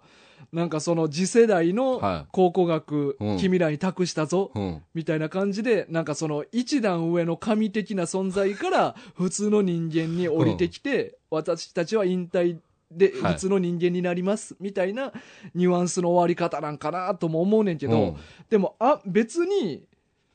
[0.52, 4.82] なんかその次世代のは考古学、うん君らに託したぞ、うん。
[4.94, 12.58] みたいな感じで、なんかその一段上の神的な存在から普通の人間に降りてきて、私たちは引退
[12.92, 15.12] で、はい普通の人間になります、みたいな
[15.54, 18.16] ニュアンスの終わり方なんかなとも思うねんけど、うん
[18.50, 19.84] でも、あ、別に、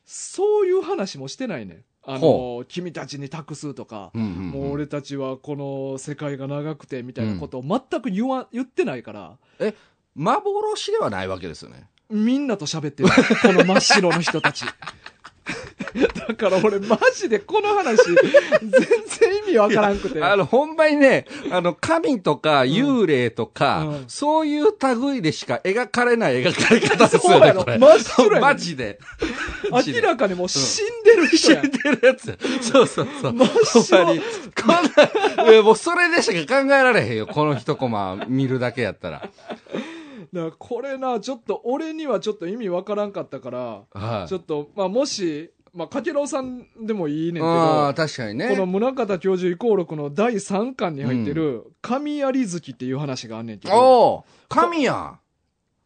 [0.04, 1.84] そういう話もしてないねん。
[2.04, 9.38] あほの、君たちに託すとか、うんうんうんもう俺たちはこの世界が長くてみたいなことを全く言わ、言ってないから、
[10.14, 11.88] 幻ではないわけですよね。
[12.10, 13.08] みんなと喋ってる。
[13.08, 14.66] この真っ白の人たち。
[16.28, 18.16] だから俺マジでこの話、全
[18.70, 20.22] 然意味わからんくて。
[20.22, 27.78] あの、ほんまにね、あの、神とか幽霊とか、うんそういう類でしか描かれない描かれ方ですよね、これ。
[27.78, 28.98] 真っ白やねんマジで。
[29.70, 31.64] 明らかにもう死んでる人やん。
[31.64, 32.38] 死んでるやつ。
[32.60, 33.32] そうそうそう。
[33.32, 34.20] 真っ白ほんまに。
[34.20, 39.20] こんな、もうそれでしか考えられへんよ、この一コマ見るだけやったら。
[39.20, 44.28] だからこれな、ちょっと俺にはちょっと意味わからんかったから、はい。
[44.28, 48.50] ちょっと、まあもし、まあかけろうさんでもいいねんけああ、ど、確かにね。
[48.50, 55.18] この宗像教授遺構録の第3巻に入ってる、神有月っていう話があんねんけど、おお神やん。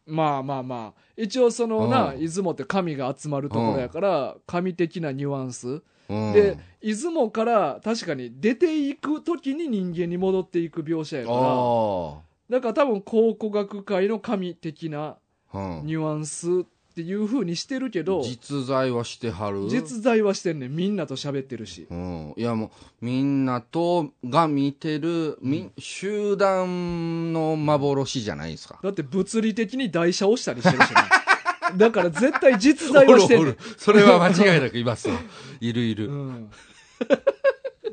[0.07, 5.69] まあまあまあ、一応そのな、うん出雲って神が集まるところやから、神的なニュアンス。
[5.69, 15.17] うんで、出雲から確かに出ていく時に人間に戻っていく描写やから、あだから多分考古学界の神的な
[15.53, 15.59] あ。
[15.59, 15.87] うん。
[15.87, 16.65] ニュアンス
[16.97, 19.69] っていう風にしてるけど、実在はしてはる？
[19.69, 20.75] 実在はしてんねん。
[20.75, 21.87] みんなと喋ってるし。
[21.91, 22.35] うん。
[22.39, 22.71] いやもう、
[23.05, 28.79] みんなと、が見てる、み、集団の幻じゃないですか。
[28.83, 31.05] だって物理的に台車押したりしてるしな。
[31.77, 33.59] だから絶対実在はしてる。
[33.77, 35.17] それは間違いなくいますよ。
[35.61, 36.09] いるいる。
[36.11, 36.51] うん。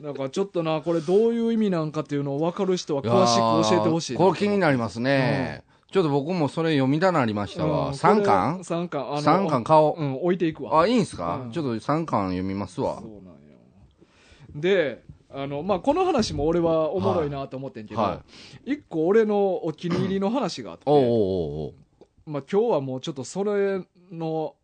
[0.01, 3.35] だからちょっとな、これどういう意味なんかっていうのを分かる人は詳し
[3.65, 4.19] く教えてほしいな。
[4.19, 5.65] これ気になりますね。
[5.93, 7.89] ちょっと僕もそれ読みたなりましたわ。
[7.89, 8.63] うん3巻？
[8.63, 9.21] 三巻。
[9.21, 10.81] 三巻買おううん、置いていくわ。
[10.81, 11.41] あ、いいんすか？
[11.45, 13.09] うんちょっと3巻読みますわそう。
[13.09, 13.31] なんよ。
[14.55, 18.23] で、あの、まあ、この話も俺はおもろいなと思ってんけど、は
[18.65, 21.73] 一個俺のお気に入りの話があって、おうおうおう
[22.25, 24.55] まあ、今日はもうちょっとそれの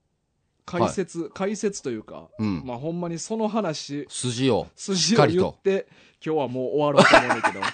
[0.66, 2.64] 解説、解説というか、うん。
[2.66, 4.68] まあ、ほんまにその話、筋を。
[4.76, 5.58] し筋をっかりと。
[5.64, 5.88] 言って、
[6.24, 7.66] 今日はもう終わろうと思うんだけど。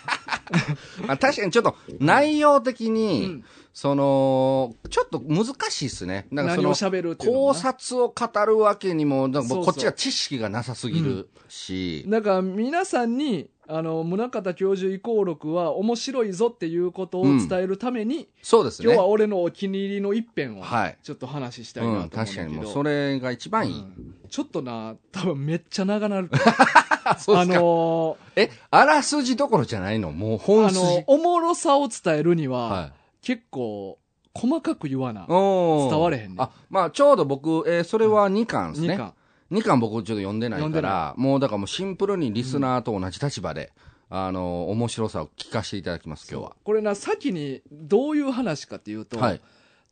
[1.12, 6.28] あ確かにちょっと内容的うに、んその、ちょっと難しいっすね。
[6.32, 18.86] なんかその何を、喋るっていうの考察を語るわけにも、なんかもうそうそうこっちが知識がなさすぎるし、だから皆さんに、あの、宗像教授遺構録は面白いぞっていうことを伝えるために、そうですね。
[18.86, 23.74] 今日は俺のお気に入りの一編を、はいちょっと話したいうん、なと思うんだけど、確かにもうそれが一番いい。
[23.74, 26.30] うんちょっとな、多分めっちゃ長なる。
[27.38, 27.46] あ。
[27.46, 30.12] のえ、あらすじどころじゃないの？
[30.12, 30.80] もうー本筋。
[30.82, 32.92] あの、おもろさを伝えるには、はい。
[33.22, 34.00] 結構、
[34.34, 35.26] 細かく言わな。
[35.28, 38.98] 伝われへんねんあ、まあちょうど僕、えーそれは2巻です2ね。
[38.98, 39.14] 巻。
[39.52, 43.72] 2巻僕ちょっと読んでないから、もうだからもうシンプルにリスナーと同じ立場で、
[44.10, 46.56] あの、面白さを聞かせていただきます、今日は。
[46.64, 49.42] これな、先にどういう話かっていうと、はい。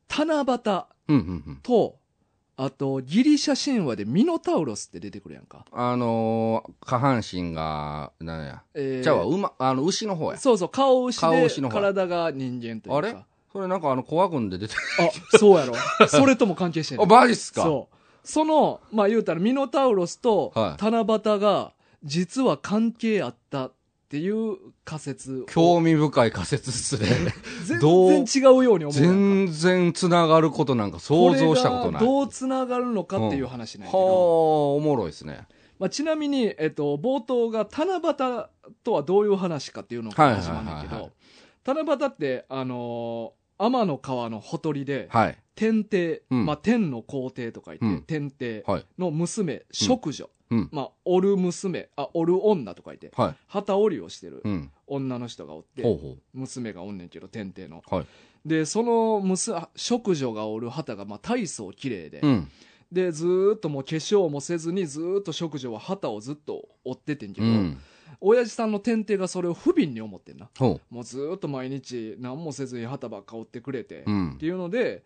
[0.10, 0.43] 七夕
[1.08, 1.60] うんうんうん。
[2.58, 5.66] と、あと、ギリシャ神話でミノタウロスって出てくるやんか。
[5.72, 8.62] あのー下半身が、なんや。
[8.74, 10.38] えーじゃあ、馬、あの、牛の方や。
[10.38, 12.96] そうそう、顔牛で顔牛の方体が人間というか。
[12.98, 13.16] あれ？
[13.52, 14.80] それなんかあの、コア軍で出てる。
[15.34, 15.74] あ、そうやろ。
[16.10, 17.06] それとも関係してるあ、。
[17.06, 17.62] マジっすか？
[17.63, 17.96] そう。
[18.28, 23.74] その、まあ言うたらミノタウロスとはい七夕が実は関係あったっ
[24.13, 25.45] ていう仮説を。
[25.47, 27.34] 興味深い仮説っすね。
[27.65, 28.93] 全然違うように思う。
[28.93, 31.99] 全然繋がることなんか想像したことない。
[31.99, 35.47] これがどう繋がるのかっていう話なんやけはおもろいですね。
[35.80, 38.02] まあ、ちなみに、えっと、冒頭が七夕
[38.84, 41.12] とはどういう話かっていうのが始まるんだけどはい、
[41.65, 45.38] 七夕って、あのー天の川のほとりで、はい。
[45.56, 48.86] 天帝、うんまあ、天の皇帝と書いて、うん天帝はい。
[48.97, 50.70] の娘、淑女、うん。
[50.72, 53.36] まあ、おる娘、あ、おる女と書いて、はい。
[53.48, 54.72] 旗織りをしてるうん。
[54.88, 57.84] 女の人がおって、ほうほ娘がおんねんけど、天帝の。
[57.89, 57.96] う。
[57.96, 58.06] はい。
[58.46, 62.52] で、その娘、あ淑女がおる旗が、まあ、大層綺麗で、うん。
[62.92, 67.78] で、ずーっともう化粧もせずに、ずーっと淑女は旗をずっと追っててんけど、うん。
[68.22, 70.50] 親父さんの天帝がそれを不憫に思ってんな。
[70.58, 74.12] ほもうずーっと毎日何もせずに旗ばっか追ってくれて、う。
[74.12, 74.46] うんって。
[74.46, 75.04] いうので、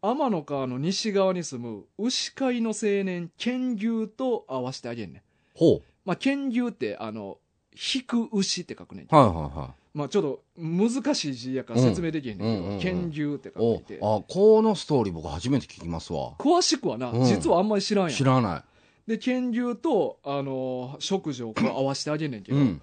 [0.00, 5.22] 天の川の西側に住む牛飼いの青年、剣牛と合わせてあげんねん。
[5.54, 7.38] ほまあ、剣牛って、あの、
[7.72, 9.04] 引く牛って書くねん。
[9.04, 9.08] う。
[9.14, 9.98] はいはいはい。
[9.98, 13.98] まあ、ちょっと難しい字やから説明できへんねんけど、うんうんうんうん剣牛って書おいてて。
[14.00, 16.32] あ、このストーリー僕初めて聞きますわ。
[16.38, 18.22] 詳しくはな、うん実はあんまり知らんやん知。
[18.22, 18.64] らな
[19.08, 22.54] で、剣牛と、あの、食事をこう合わせてあげんねんけい。
[22.54, 22.80] ど、うん。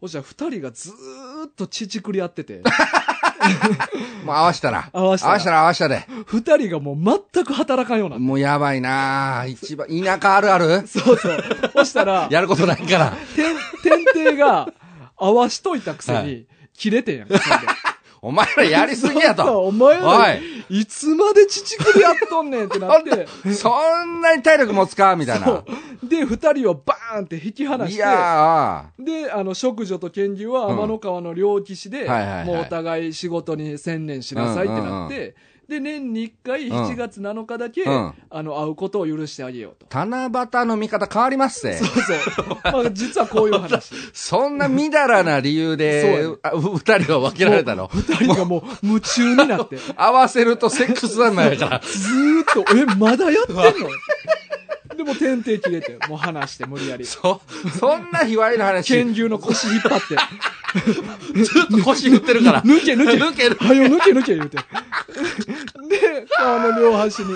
[0.00, 2.62] そしたら二人がずーっと乳くり合ってて、
[4.24, 4.88] もう合わしたら。
[4.92, 6.06] 合わせたら、合わしたら合わしたで。
[6.26, 8.20] 二人がもう全く働かんようにな。
[8.20, 10.86] もうやばいなぁ一番、田舎あるある？
[10.86, 11.44] そうそう。
[11.74, 13.12] そしたら、 やることないから。
[13.36, 14.68] 天、 天帝が
[15.16, 16.46] 合わしといたくせに、はい
[16.78, 17.28] 切れてんやん
[18.20, 19.66] お前らやりすぎやと。
[19.68, 20.42] お前おら、い。
[20.70, 23.70] いつまで乳首やっとんねんってなって、そ
[24.04, 25.64] んなに体力持つかみたいな。
[26.02, 30.76] で、二人をバーンって引き離して、で、あの、食女と剣牛はうん。
[30.78, 32.08] 天の川の両岸で、
[32.44, 35.34] もうお互い仕事に専念しなさいってなって、
[35.68, 39.86] で、年に一回ん7月7日だけ、うんあの、会うことを許してあげようと。
[39.94, 41.74] 七夕の見方変わりますぜ。
[41.76, 42.46] そうそう。
[42.64, 43.92] まあ、実はこういう話。
[44.14, 47.90] そんなみだらな理由で二人は分けられたの？
[47.92, 51.80] 二人がもう夢中になって、ず合わせるとセックスなんだから。
[51.80, 53.62] ーっと、え、まだやってんの？
[53.62, 53.74] で
[55.08, 57.04] も、天帝切れて、もう話して、無理やり。
[57.06, 57.40] そ、
[57.78, 58.94] そんな卑猥な話。
[58.94, 60.16] 剣牛の腰引っ張って、
[61.42, 62.62] ずっと腰振ってるから。
[62.62, 64.58] 抜け抜け抜けるはよ抜け抜け言うて。
[64.58, 67.34] で、川の両端に、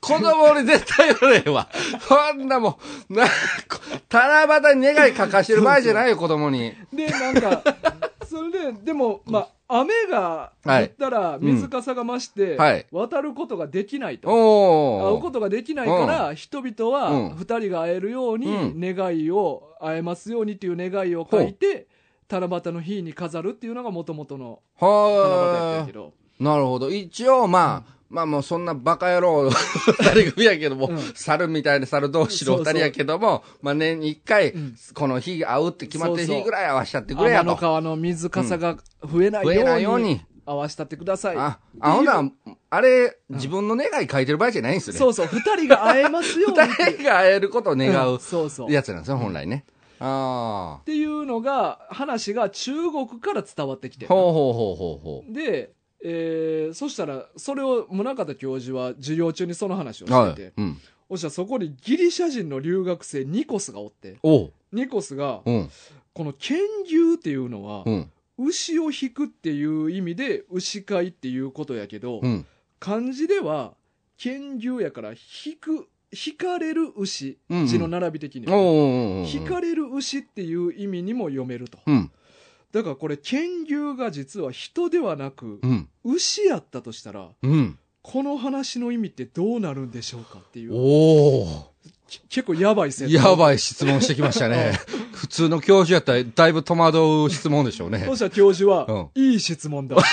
[0.00, 1.68] 子供に絶対言われへんわ。
[2.00, 3.26] そんなもん、な、
[4.10, 6.74] 七夕に願い書かしてる場合じゃないよ、子供に。
[6.92, 7.62] で、なんか、
[8.28, 14.28] それで、でも、まあ、雨が降ったら水かさが増して、はい渡ることができないと。
[14.28, 15.18] 会。
[15.18, 16.74] うことができないから、人々
[17.08, 21.86] うんは二人が会えるようにうん願いを、会えますようにっていう願いを書いて、
[22.28, 26.12] 七夕の日に飾るっていうのがもともとの七夕やったけど。
[26.40, 26.44] い。
[26.44, 26.90] なるほど。
[26.90, 37.44] 一応、まあ、まあもうそんなバカ野郎 二人組やけども、うん猿みたいな猿同士の二人やけども、まあ年に一回、んこの日会うって決まってるそうそう日ぐらい合わしちゃってくれやと。
[37.44, 40.20] 天の川の水かさが増えない増えないようにように。
[40.46, 41.36] 合わせたってください。
[41.36, 42.30] あ、あ、ほんなら、
[42.70, 44.98] あれ、自分の願い書いてる場合じゃないんですよね。
[44.98, 48.72] そうそう、二人が会えますよ二人が会えることを願うそうそう。
[48.72, 49.64] やつなんですよ、本来ね。
[50.00, 54.08] あっていうのが、話が中国から伝わってきてあ。
[54.08, 55.72] ほうほうほうほうほで、
[56.06, 60.62] えーそしたら、それを宗像教授は授業中にその話をしてて、い。
[60.62, 60.78] うん。
[61.10, 64.18] そしたらそこにギリシャ人の留学生ニコスがおって。
[64.72, 65.70] ニコスが、うん。
[66.12, 68.10] この剣牛っていうのはう、ん。
[68.38, 72.46] 牛を引くっていう意味で牛飼いっていうことやけど、うん。
[72.78, 73.72] 漢字では
[74.18, 78.56] 剣牛やから引く、引かれる牛、字の並び的には。
[78.56, 81.78] おうおうおう引かれる牛っていう意味にも読めると。
[82.74, 82.80] うん。
[82.80, 85.88] だからこれ剣牛が実は人ではなくうん。
[86.04, 87.78] 牛やったとしたらうん。
[88.02, 91.74] この話の意味ってどうなるんでしょうかっていうおお。
[92.06, 94.78] き結構やばい説やばい質問してきましたね。
[95.12, 98.14] 普通の教授やったらだいぶ戸惑う質問でしょうねそ。
[98.14, 100.04] したら教授は、うんいい質問だって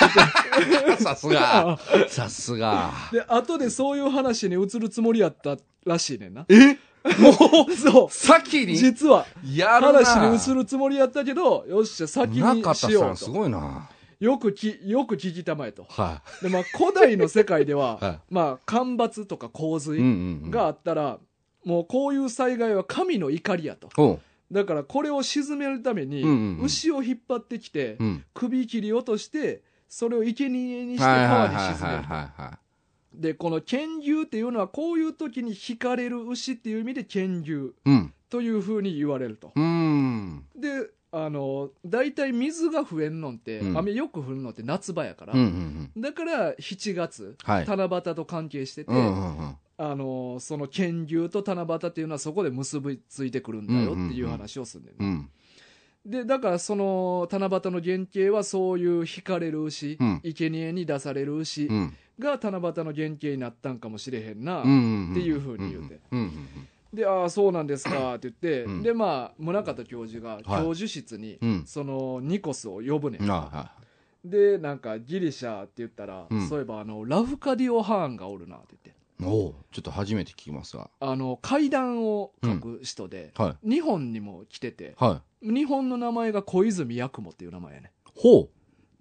[0.71, 1.79] 言ってさすが。
[2.07, 2.91] さすが。
[3.11, 6.77] で後でそういう話に移るつもりやったらしいねんなえ？
[7.19, 8.77] もう、そう先に？
[8.77, 13.89] 実はやるな話に移るつもりやったけどよっしゃ先にしようとさんすごいな。
[14.19, 19.99] よくきよく聞きたまえとはで、まあ、古代の世界では、 はいまあ干ばつとか洪い。
[19.99, 20.51] 水。
[20.51, 21.17] があったら、
[21.65, 24.19] もうこういう災害は神の怒りやと。
[24.51, 26.23] だからこれを鎮めるために、
[26.61, 28.23] 牛を引っ張ってきて、うん。
[28.33, 32.57] 首切り落として、それを生贄にして川にはいはい沈める。
[33.13, 37.73] で、この剣牛っていうのはこういう時に引かれる牛っていう意味で剣牛。
[38.29, 39.51] というふうに言われると。
[39.55, 40.45] うーん。
[40.55, 46.01] で、あの、大体水が増えんのって、うん雨よく降るのって夏場やから、うんうんうん。
[46.01, 47.67] だから7月、はい。
[47.67, 49.55] 七夕と関係してて、うんうんうん。
[49.77, 55.27] あのその剣牛と七夕っていうのはそこで結びついてくるんだよっていう話をするんだよね、
[56.05, 56.11] うん。
[56.11, 61.93] でだからその七夕の原型はそういう引かれる牛、うん生贄に出される牛うん。
[62.21, 65.99] が七夕の原型になったんかもしれへんな、うんうんんっていうふうに言うて。
[66.11, 68.83] うんうんでああそうなんですかって言って、うん。
[68.83, 70.43] でまあ宗像教授がはい。
[70.43, 71.63] 教授室に、うん。
[71.65, 73.31] そのニコスを呼ぶねん、うん。
[73.31, 73.71] あ
[74.25, 76.49] でなんかギリシャって言ったら、うん。
[76.49, 79.23] そういえばあのラフカディオ・ハーンがおるなって言って。
[79.23, 79.33] はい。
[79.33, 80.89] おうちょっと初めて聞きますが。
[80.99, 85.03] あの階段を書く人で、は日本にも来ててい。
[85.03, 85.53] はい。
[85.53, 88.49] 日本の名前が小泉八雲っていう名前やねほ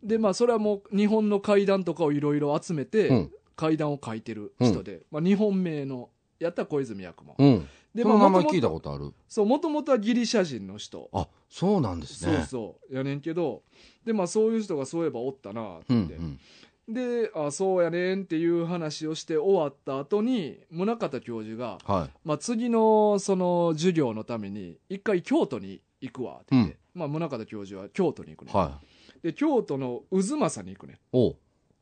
[0.02, 3.12] でまあそれはもう日本の階段とかをいろいろ集めて、う。
[3.12, 3.30] うん。
[3.60, 7.68] 階段を書いてる人で、まあ、日本名のやったら小泉八雲、うん。
[7.94, 9.12] でその名前聞いたことある。
[9.28, 12.46] そうもともとはギリシャ人の人、あ、そうなんですそうね。
[12.48, 13.62] そうやねんけど
[14.02, 21.94] でまあそういう人がそういえばおったなってうん言って、であそうやねんっていう話をして終わった後に宗像教授が、うん。
[21.94, 22.10] はい。
[22.24, 28.86] まあ、次のその授業のために一回京都に行くわって言って、まあ、宗像教授は京都に行くね、はい。
[29.22, 31.36] で京都の渦政に行くねおう。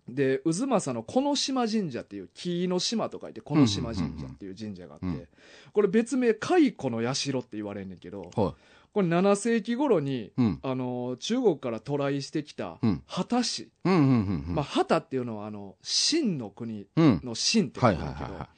[0.09, 5.29] で渦政のこの島神社っていう木の島と書いてこの島神社っていう神社があって、うんうんうん
[5.75, 8.55] これ別名蚕の社って言われんねんけどはい。
[8.93, 10.59] これ7世紀頃にうん。
[10.63, 14.55] あの中国から渡来してきたうん秦氏、うんうんうんうん。
[14.55, 17.21] まあ、秦っていうのはあの秦の国うん。
[17.23, 18.49] の秦って書はいいてあるけどはいはいはい。
[18.49, 18.53] う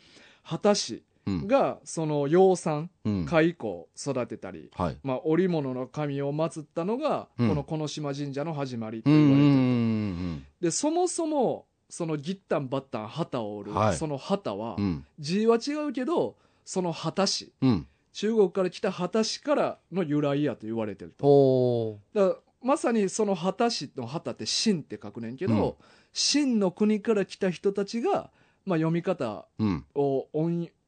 [0.55, 1.01] ん。
[1.47, 3.27] がその養蚕うん。
[3.27, 4.97] 蚕を育てたり、はい。
[5.03, 9.17] まあ、織物の神を祀ったのが、うんこの木島神社の始まりとうん。
[9.17, 10.47] う言われてる、ん。
[10.61, 15.05] でそもそもそのギッタンバッタン旗を織る、はいその旗は、うん。
[15.19, 17.87] 字は違うけどその旗師うん。
[18.13, 25.79] 中国から来た旗師からの由来やと言われてるとほだまさにその旗師の旗って秦って書くねんけど、
[26.13, 28.31] 秦の国から来た人たちが、
[28.67, 29.65] まあ、読み方う。
[29.65, 29.85] うん。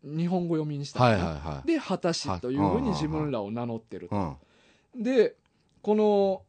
[0.05, 1.66] 日本語読みにしたのはいねはいはい。
[1.66, 4.38] で旗師というふうに自分らを名乗ってると
[4.94, 5.03] うん。
[5.03, 5.36] で
[5.80, 6.42] この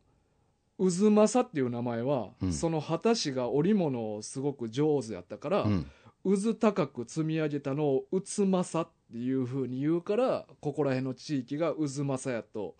[0.77, 5.91] 渦政っていう名前は、うんその旗師が織物をすごく上手やったから、うん。
[6.25, 12.75] 渦高く積み上げたのを渦政っていうふうに言うからここら辺の地域が渦政やと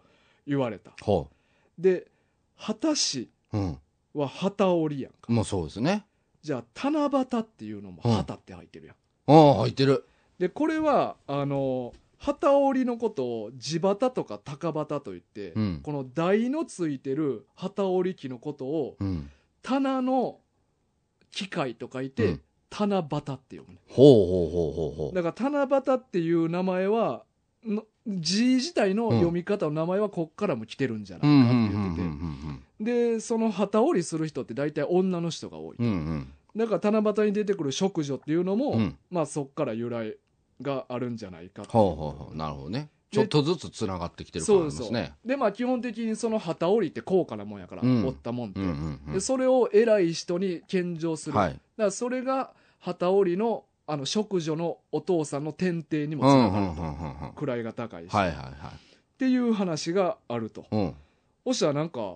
[0.47, 1.29] 言われたほ
[1.77, 2.07] で
[2.55, 3.57] 旗師う。
[3.57, 3.79] うん。
[4.13, 6.05] は旗織りやんかもうそうですね。
[6.41, 8.95] じゃあ七夕っていうのも旗って入ってるやん、
[9.27, 10.05] ああ、入ってる。
[10.39, 19.29] でこれはあの旗織りのことを地旗とか高旗といって、うんこの台のついてる旗織り機のことをうん。
[19.61, 20.39] 棚の
[21.31, 22.41] 機械と書いて、うん
[22.75, 25.15] 七夕って読むねほうほうほうほうほう。
[25.15, 27.23] だから七夕っていう名前は
[27.63, 35.85] の字自体の読み方の名前はこっからも来てるんじゃないかって言ってて、うんでその旗織りする人って大体女の人が多い、うん。
[35.85, 36.33] うんうん。
[36.55, 40.17] だから七夕に出てくる淑女っていうのも、うんまあそっから由来
[40.63, 42.35] があるんじゃないかほうほうほう。
[42.35, 42.89] なるほどね。
[43.11, 45.13] ちょっとずつ繋がってきてる感そうそうじですね。
[45.23, 51.51] でまあ基本的にその旗織りって高価なもんやから、うん織ったもんって、うんうんうんでそれを偉い人に献上する、はい。
[51.51, 60.65] だからそれが旗織りのあの淑女のお父さんの天帝にもつながると、うんうんうん位が高いし、はいはいはっていう話があるとい。
[60.71, 60.95] うん。
[61.45, 62.15] そしたらなんか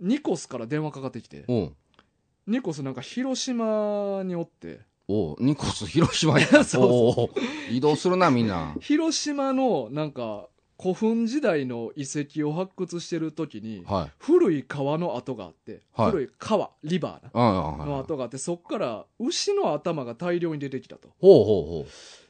[0.00, 1.74] ニコスから電話かかってきておう
[2.46, 6.62] ニコスなんか広島におっておうニコス広島や。
[6.64, 8.76] そう移動するなみんな。
[8.80, 10.48] 広島のなんか
[10.80, 14.12] 古墳時代の遺跡を発掘してる時にはい。
[14.18, 21.86] 古い川の跡があって、はい古い川リバーの跡があってそっから牛の頭が大量に出てきたとほうほ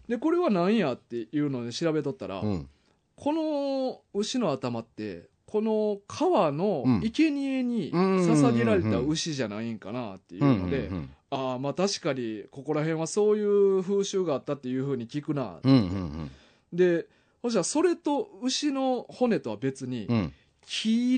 [0.09, 2.51] でこれは何やっていうので調べとったら、うほう。
[2.51, 2.69] うん。
[3.15, 15.73] この牛の頭ってこの川のうん生贄にうん捧げられた牛じゃないんかなっていうので、うんうんああまあ確かにここら辺はそういう風習があったっていうふうに聞くな、うん。
[15.73, 16.31] うんうん
[16.73, 17.07] で
[17.43, 20.33] そしたらそれと牛の骨とは別に、うん。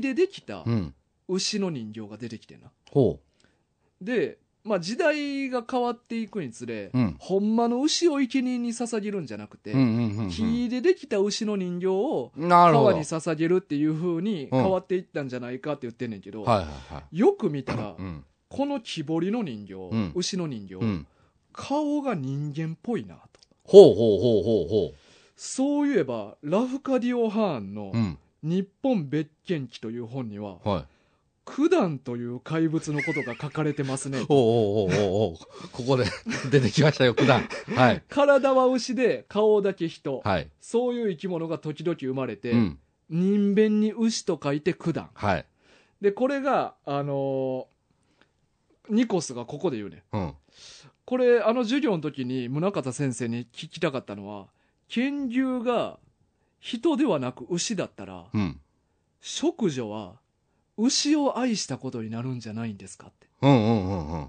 [0.00, 0.94] でできたうん。
[1.28, 3.20] 牛の人形が出てきてんなほ
[4.00, 6.98] で、まあ、時代が変わっていくにつれ、う。
[6.98, 7.16] うん。
[7.18, 9.88] ほんまの牛を生贄に捧げるんじゃなくて、うんうんう
[10.22, 10.30] んうん。
[10.30, 12.88] 木でできた牛の人形をなるほど。
[12.90, 17.18] 川に捧げるっていう風に変わっていったんじゃないかって言ってんねんけど、はいはいはい。
[17.18, 18.24] よく見たら、うん。
[18.52, 21.06] この木彫りの人形、ん牛の人形、うん。
[21.54, 24.94] 顔が人間っぽいなとほうほうほうほうほ
[25.36, 27.96] そういえばラフカディオ・ハーンのう。
[27.96, 28.18] うん。
[28.44, 30.84] 「日本別件記」という本にははい。
[31.44, 35.36] 九段という怪物のことが書かれてますね おうおうおうおうおう
[35.72, 36.04] ここで
[36.52, 37.48] 出てきましたよ、九段。
[37.74, 38.02] はい。
[38.08, 40.50] 体は牛で顔だけ人、はい。
[40.60, 42.78] そういう生き物が時々生まれて、うん。
[43.08, 45.46] 人弁に牛と書いて九段はい。
[46.02, 47.71] でこれがあのー
[48.90, 50.34] ニコスがここで言うねうん。
[51.04, 54.46] これあの授業の時に宗像先生に聞きたかったのは
[54.88, 55.98] 剣牛が
[56.60, 58.60] 人ではなく牛だったらうん。
[59.20, 60.14] 淑女は
[60.76, 64.28] 牛を愛したことになるんじゃないんですかってうんうんうんうん。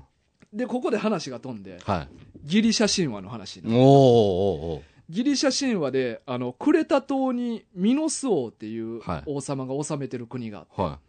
[0.53, 2.07] でここで話が飛んではい。
[2.43, 10.99] ギリシャ神話の話になるおギリシャ神話であのクレタ島にミノス王っていうはい王様が治めてる国があって、は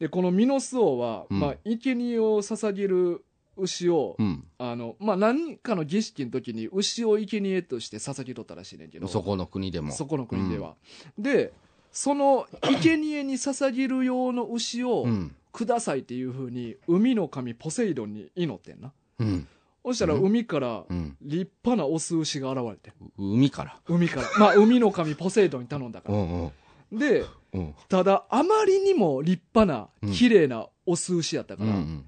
[0.00, 3.24] でこのミノス王は、うんまあ、生贄を捧げる
[3.56, 4.22] 牛を、い。
[4.22, 4.44] うん。
[4.58, 9.92] あのまあ、何かの儀式の時に牛を生贄として捧げとったらしいねんけどそこの国でも。
[9.92, 10.74] そこの国では、
[11.18, 11.52] で
[11.92, 15.34] その生贄に捧げる用の牛をうん。
[15.52, 19.48] くださいっていうふうに海の神ポセイドンに祈ってんなうん。
[19.84, 21.16] そしたらうん海からうん。
[21.20, 23.76] 立派なオス牛が現れて海から。
[23.88, 26.52] 海からまあ海の神ポセイドンに頼んだからうんうん。
[26.92, 27.74] でうん。
[27.88, 32.04] ただあまりにも立派なうん綺麗なオス牛やったから、うんうん。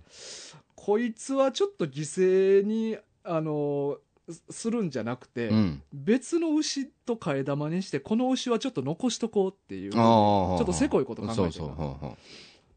[0.75, 5.83] こいつはちょっと犠牲にあのすするんじゃなくて、うん。
[5.93, 9.97] 別の牛と替え玉にしてこの牛はちょっと残しとこうっていうち。
[9.99, 12.17] ょっとせこいこと考えてるそうそう。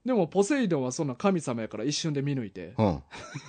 [0.06, 3.02] でもポセイドンはそんな神様やから一瞬で見抜いてううん。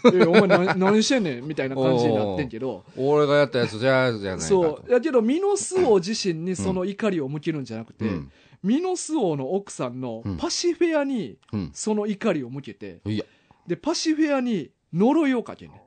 [0.19, 4.49] 「えお前何何してんねん」みたいな感じになってんけど俺がやったやつじゃじゃないかと。
[4.49, 8.33] そうやけどミノス王自身にその怒りを向けるんじゃなくて、うん。
[8.63, 11.71] ミノス王の奥さんのうんパシフェアにうん。
[11.75, 13.25] その怒りを向けて、いや。
[13.67, 15.81] でパシフェアに呪いをかけんねん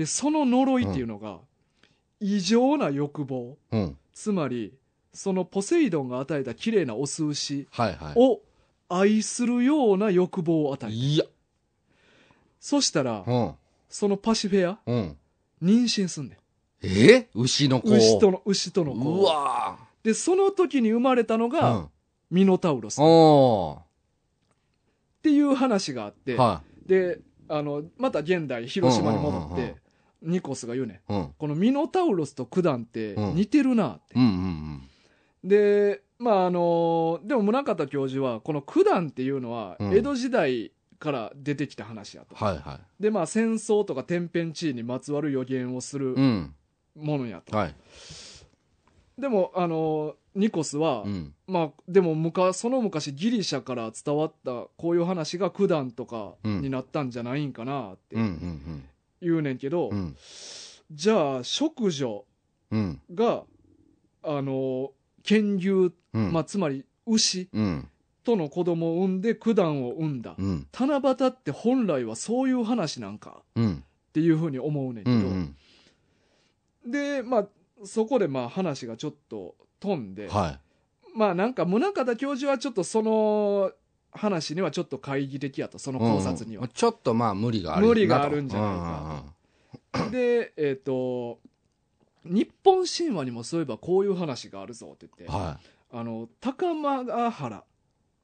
[0.00, 1.38] でその呪いっていうのが、
[2.20, 3.96] 異常な欲望うん。
[4.12, 4.74] つまり
[5.12, 8.40] そのポセイドンが与えた綺麗なオス牛はいはを
[8.88, 10.96] 愛するような欲望を与えたい。
[10.96, 11.24] いや。
[12.58, 13.54] そしたらうん。
[13.88, 15.16] そのパシフェアうん。
[15.62, 16.38] 妊娠すんね
[16.82, 17.28] え？
[17.34, 17.90] 牛の子。
[17.90, 21.88] ん牛との牛との子うわでその時に生まれたのーが、
[22.30, 23.82] ミノタウロスっお
[25.22, 26.36] ていう話があって、ー。
[26.36, 29.74] はであのまた現代広島に戻って、うんうんうんうん
[30.22, 31.16] ニコスが言うねんい。
[31.16, 31.34] うん。
[31.38, 34.88] このミノタウロスとクダンってうん似てるなって、うんうん
[35.42, 46.14] でまああのでも宗像教授はこのクダンっていうのはうん江戸時代から出てきた話やと、はいはでまあ戦争とか天変地異にまつわる予言をするい。
[46.16, 46.54] うん。
[46.96, 47.74] ものやと、はい。
[49.20, 51.34] でもあのニコスは、うん。
[51.46, 58.84] まあでも昔その昔ギリシャから伝わったこういう話がクダンとかになったんじゃないんかなってうんうん
[59.20, 59.96] 言うねんけど、うん。
[59.96, 60.16] うん。
[60.92, 62.24] じゃあ食女
[62.70, 63.00] うん。
[63.14, 63.42] が
[64.22, 64.92] あの
[65.22, 66.32] 犬牛、うん。
[66.32, 67.88] まあ、つまり牛うん。
[68.22, 70.66] との子供を産んで九段を産んだ、うん。
[70.72, 73.84] 七夕って本来はそういう話なんかうん。
[74.08, 75.56] っていうふうに思うねんけうど、ん。
[76.86, 77.46] でまあ
[77.84, 80.58] そこでまあ話がちょっと飛んで、は
[81.14, 83.72] まあなんか宗像教授はちょっとその
[84.12, 86.02] 話にはちょっと懐疑的やとそのい。
[86.02, 86.64] 考察には。
[86.64, 86.68] うん。
[86.68, 89.24] ちょっとまあ無理がある無理があるんじゃな
[89.94, 91.38] いかでえっ、と
[92.24, 95.58] 日本神話にもそういえばこういう話があるぞって言って、は
[95.92, 97.64] あの高間ヶ原。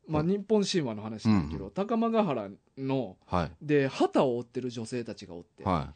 [0.09, 2.49] まあ日本神話の話なんだけど、高間ヶ原
[2.79, 3.35] のい。
[3.35, 3.51] はい。
[3.61, 5.93] で旗を追ってる女性たちがおって、は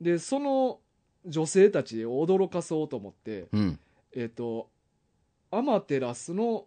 [0.00, 0.80] でその
[1.26, 3.44] 女性たちを驚かそうと思ってい。
[3.52, 3.78] うん。
[4.14, 4.68] えっ、と
[5.50, 6.64] アマテラスの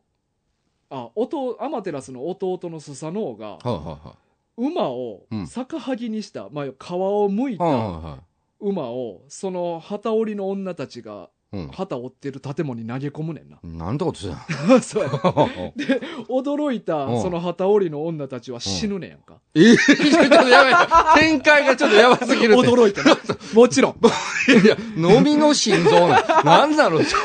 [0.89, 4.15] あ弟アマテラスの弟のスサノオがはいは
[4.57, 7.69] 馬をうん逆はぎにした、まあ、皮をむいいはい。
[7.71, 8.19] はいたはいはい。
[8.59, 11.67] 馬をその旗織りの女たちがうん。
[11.69, 14.35] 旗を追ってる建物に投げ込むねんななんてことして
[14.67, 15.03] たそう
[15.75, 21.19] で驚いたうんその旗織りの女たちは死ぬねんやんか、えー、ちょっとやばい。
[21.19, 22.67] 展開がちょっとやばすぎるって。
[22.67, 23.17] 驚いたな
[23.53, 23.95] もちろん
[24.63, 26.43] いや、飲みの心臓な。
[26.43, 27.01] なんなの？
[27.03, 27.15] そ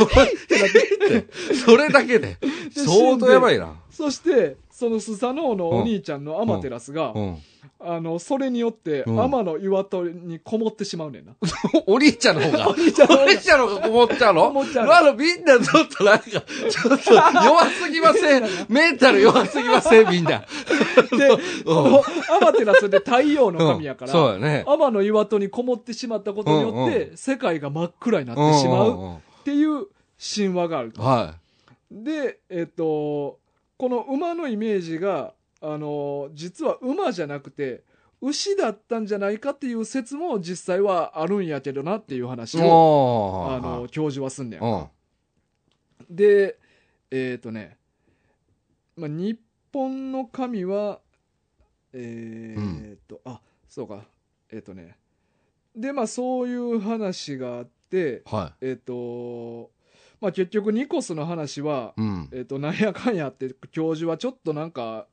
[1.11, 1.27] れ
[1.65, 2.37] それだけで。
[2.75, 3.75] 相当やばいな。
[3.91, 7.39] そしてそのスサノオのお兄ちゃんのアマテラスが、うん。
[7.83, 11.33] あのそれによってうん天の岩戸にこもってしまうねんな、
[11.87, 12.69] お兄ちゃんの方が。
[12.71, 14.43] お兄ちゃんの方がお兄ちゃんの方がこもっちゃうの？
[14.47, 16.43] こもっちゃうのあの、みんなちょっとなんか、ちょっ
[16.99, 18.45] と弱すぎません。
[18.71, 20.39] メンタル弱すぎません、みんな。
[20.39, 21.29] で
[21.67, 24.65] うんアマテラスで太陽の神やから、うんそうだね。
[24.67, 29.87] 天の岩戸にこもってしまったことによって、うん世界が真っ暗になってしまうんんんっていう
[30.19, 31.03] 神話があると。
[31.03, 31.35] は
[31.91, 33.40] で、えっと、
[33.81, 37.83] この馬のイメージが、あの、実は馬じゃなくて、
[38.21, 42.61] 牛だったんじゃないかっていう説も実際はあるんやけどなっていう話い。
[42.63, 44.87] を、あの、教授はすんねんうん。
[46.11, 46.59] で、
[47.11, 47.79] えっ、とね、
[48.97, 49.41] まあ、日
[49.73, 51.01] 本の神は、
[51.95, 54.05] えーっと、あ、そうか、
[54.53, 54.99] えっ、とね、
[55.75, 59.71] で、まあ、そういう話があって、はえっ、と、
[60.21, 62.01] まあ、結局、ニコスの話は、い。
[62.01, 62.29] うん。
[62.33, 65.07] えっ、と、なんやかんやって、教授はちょっとなんか、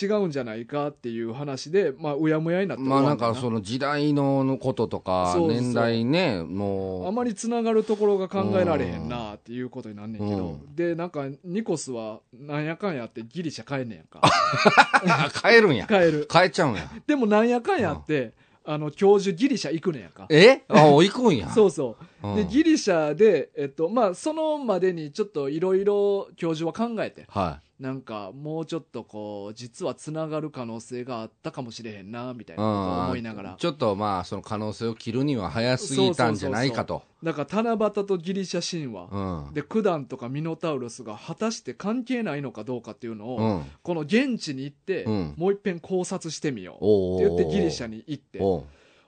[0.00, 7.06] 違うんじゃないかっていう話で、まあ、うやむやになってまあなんかその時代のこととか、年代ね、もう。
[7.08, 15.86] あまりつながるところが考えられへんなっていうことになんねんけど、うでなんかニコスはなんやかんやってギリシャ帰んねんやんかあ 帰るんや。
[15.88, 16.90] 帰る帰っちゃうんや。
[17.06, 18.32] でもなんやかんやって、
[18.66, 20.26] あの教授ギリシャ行くねんやんか。
[20.30, 20.62] え？
[20.68, 21.48] あ、行くんや。
[21.52, 22.28] そうそう。
[22.28, 22.36] うん。
[22.36, 32.58] でギリシャで、えっとまあ、そのまでにちょっといろいろ教授は考えてはなんかもうちょっとこう実はつながる可能性があったかもしれへんなみたいい。
[32.58, 33.56] なことを思いながら。
[33.58, 37.02] ちょっとまあ、その可能性を切るには早すぎたんじゃないかと。
[37.22, 39.52] だから七夕とギリシャ神話、うん。
[39.52, 43.64] で九段とかミノタウロスが果たして関係ないのかどうかっていうのを、うん。
[43.82, 45.34] この現地に行って、うん。
[45.36, 46.84] もう一遍考察してみよう。
[46.86, 48.38] おって言ってギリシャャに行って。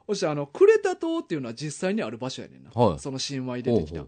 [0.06, 2.98] そしてあのクレタ島っていうのは実際にある場所やねんな、はい。
[2.98, 4.04] その神話に出てきた。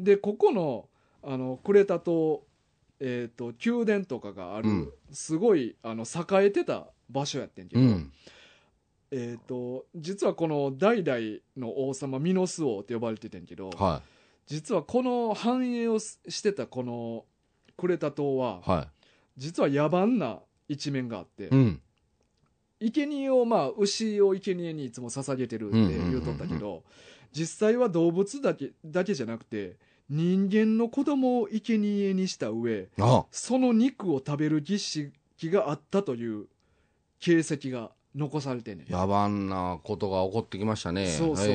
[0.00, 0.88] でここの
[1.22, 2.42] あのクレタ島、
[3.04, 8.12] えー、と宮殿とかがある、うんすごいあの栄えてた場所やってんけど、うん。
[9.10, 11.18] えー、と実はこの代々
[11.58, 14.00] の王様ミノス王って呼ばれててんけどは
[14.46, 17.26] 実はこの繁栄をししてたこの
[17.76, 18.88] クレタ島はいは
[19.36, 20.38] 実は野蛮な
[20.68, 21.48] 一面があって、い。
[21.48, 21.80] うん。
[22.80, 26.82] 生贄をまあ牛を生贄にいつも捧げてるって言うとったけど
[27.32, 29.76] 実際は動物だけだけじゃなくて
[30.10, 35.12] 人間の子供を生贄にした上あ、その肉を食べる儀式
[35.44, 36.46] があったという
[37.20, 38.92] 形跡が残されてんねん。
[38.92, 41.06] 野蛮なことが起こってきましたね。
[41.06, 41.52] そうそうええ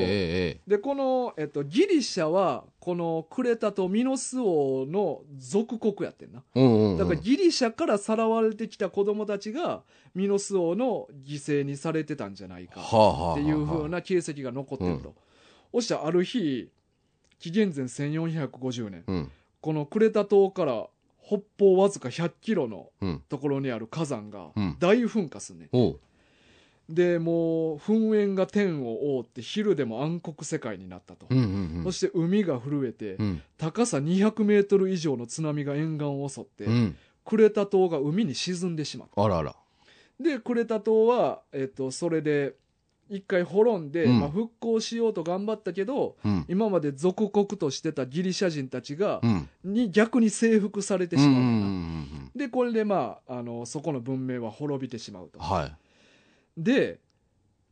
[0.58, 6.42] えで、この、えっと、ギリシャは、このクレタとミノス王の属国やってんな。
[6.56, 6.98] うんうんうん。
[6.98, 9.82] だからギリシャからさらわれてきた子供たちが、
[10.14, 12.80] ミノス王の犠牲にされてたんじゃないか。
[12.80, 15.14] はあはあはあっていう風な形跡が残ってると。
[15.72, 16.70] そしてある日、
[17.38, 19.30] 紀元前1450年、うん。
[19.60, 20.86] このクレタ島から
[21.24, 23.22] 北方わずか100キロのうん。
[23.28, 25.98] ところにある火山がうん大噴火すんねう。
[26.88, 31.26] で、もう噴煙が天を覆って昼でも暗黒世界になったと。
[31.28, 31.44] うんうん
[31.76, 31.84] うん。
[31.84, 33.42] そして海が震えて、うん。
[33.58, 36.96] 高さ200メートル以上の津波が沿岸を襲って、うん。
[37.26, 39.08] クレタ島が海に沈んでしまう。
[39.20, 39.54] あらあら。
[40.18, 42.54] で、クレタ島は、えっと、それで、
[43.08, 46.44] 一回滅んで、うんまあ、復興しようと頑張ったけど、うん。
[46.48, 49.48] 今まで属国としてたギリシャ人たちが、うん。
[49.64, 51.48] に逆に征服されてうんうんうしまうね
[52.26, 55.38] んで、これでまあ、あの、そこの文明は滅びてしまうと。
[55.38, 55.76] はい。
[56.56, 57.00] で、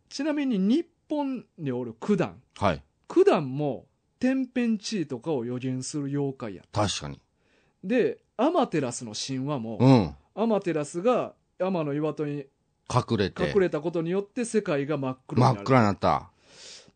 [0.08, 2.40] ちなみに日本におる九段。
[2.56, 2.82] はい。
[3.08, 3.86] 九段も
[4.18, 6.62] 天変地異とかを予言する妖怪や。
[6.72, 7.20] 確かに。
[7.84, 10.14] で、アマテラスの神話も、うん。
[10.34, 12.46] アマテラスが山の岩戸に
[12.92, 13.50] 隠れて。
[13.52, 15.56] 隠れたことによって世界が真っ黒になる。
[15.58, 16.30] 真っ暗になった。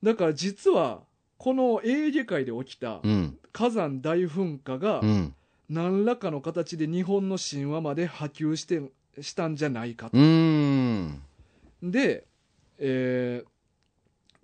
[0.03, 1.01] だから実は、
[1.37, 3.39] このエーゲ海で起きたうん。
[3.53, 5.35] 火山大噴火がう、ん。
[5.69, 8.83] 何らかの形で日本の神話まで波及して、
[9.21, 11.23] したんじゃないかとうーん。
[11.83, 12.25] で、
[12.79, 13.49] えー、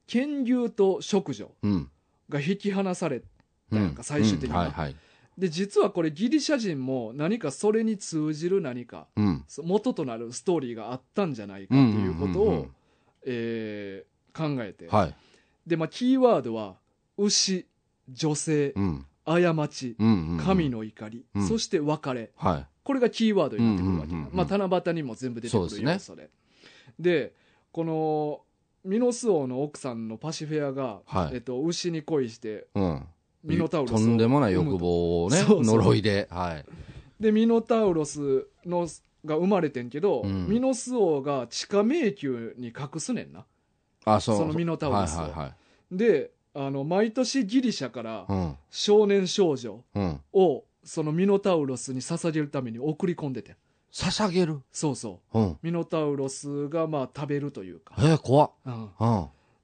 [0.07, 1.91] 剣牛と食女うん。
[2.29, 3.23] が引き離され、うん
[3.69, 4.97] なんか最終的にうんはいはい。
[5.39, 9.45] で、実はこれギリシャ人も何かそれに通じる何か、うん。
[9.49, 12.67] そ元となるストーリーがあったんじゃないかっていうことを
[13.25, 14.87] えー考えて。
[14.89, 15.15] はい。
[15.67, 16.77] で、まあ、キーワードは、
[17.17, 17.67] 牛、
[18.11, 19.07] 女性、うん。
[19.25, 19.97] 過ち。
[20.45, 22.31] 神の怒り、うんそして別れ。
[22.37, 22.67] はい。
[22.85, 26.31] これがキーワードになってくるわけうんまあ、七夕にも全部出てくるそうですね要素で。
[27.01, 27.33] で、
[27.73, 28.43] この、
[28.85, 33.07] ミノス王の奥さんのパシフェアが、はいえっと、牛に恋して、うん。
[33.47, 36.29] ミノタウロスをとんでもない欲望をね、呪いで。
[36.31, 36.65] はい。
[37.21, 38.87] で、ミノタウロスの
[39.25, 43.45] が生まれてんけど、うんミノス王が地下迷宮に隠すねんな。
[44.05, 44.37] あ、そう。
[44.37, 45.55] そのミノタウロスをはいはい
[45.97, 48.57] で、あの、毎年ギリシャからはい。
[48.71, 49.85] 少年少女。
[50.33, 53.57] を、そのミノタウロスに捧げるために送り込んでてん。
[53.93, 54.61] 捧げる？
[54.73, 55.51] そうそうん。
[55.53, 55.59] う。
[55.63, 57.95] ミノタウロスがまあ食べるというか。
[57.99, 58.51] えー、怖っ。
[58.67, 58.91] うん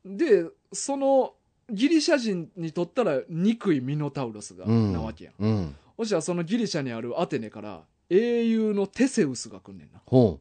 [0.05, 0.17] うん。
[0.17, 1.35] で、その、
[1.73, 4.93] ギリシャ人にとったら憎いミノタウロスが、うん。
[4.93, 5.35] なわけやん。
[5.39, 5.77] うん。
[5.97, 10.01] そしたらそのギリシャにあるアテネから英雄のテセウスが来んねんな。
[10.07, 10.41] ほ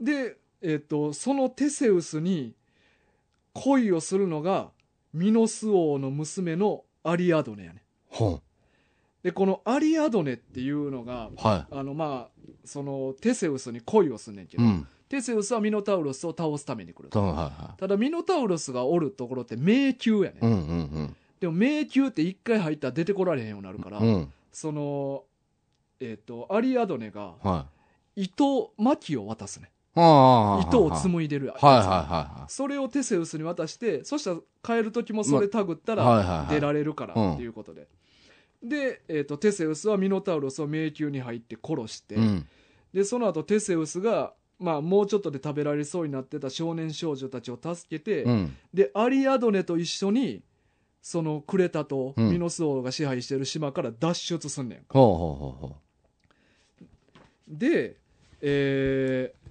[0.00, 2.54] で、えっ、と、そのテセウスに
[3.54, 4.70] 恋をするのが
[5.12, 7.82] ミノス王の娘のアリアドネやね
[8.12, 8.40] ん。
[9.22, 11.36] で、このアリアドネっていうのが、う。
[11.36, 14.60] はあの、まあ、そのテセウスに恋をすんねんけい。
[14.60, 14.86] ど、うん。
[15.08, 17.50] テセウスはミノタウロスを倒すために来ると。
[17.78, 20.46] ただミノタウロスがおるところって迷宮やね、い。
[20.46, 20.56] うんんう
[21.02, 24.06] んでも迷宮って一回入ったら出てこられへんようになるから、うん。
[24.06, 24.32] うん。
[24.50, 25.24] その、
[26.00, 27.66] えっ、と、アリアドネがは
[28.16, 28.24] い。
[28.24, 29.70] 糸巻きを渡すね。
[29.94, 30.96] 糸をむ。
[30.96, 37.88] 紡いでるやいはいはそれをテセウスに渡して、そしたら帰る時もそれタグったら出られるからうんっていうことで。
[38.62, 42.18] で、えっ、と、テセウスはミノタウロスを迷宮に入って殺して、い。
[42.18, 42.48] うん。
[42.94, 48.56] で、その後テセウスが、まあ、もうちょっとで食べられそうになってた少年少女たちを助けて、うん。
[48.72, 50.42] で、アリアドネと一緒に、
[51.02, 54.84] そのクレタとうんミノス王が支配してる島から脱出すんねんか。
[54.98, 55.76] ほうほうほうほ
[57.46, 57.96] で、
[58.40, 59.44] えー、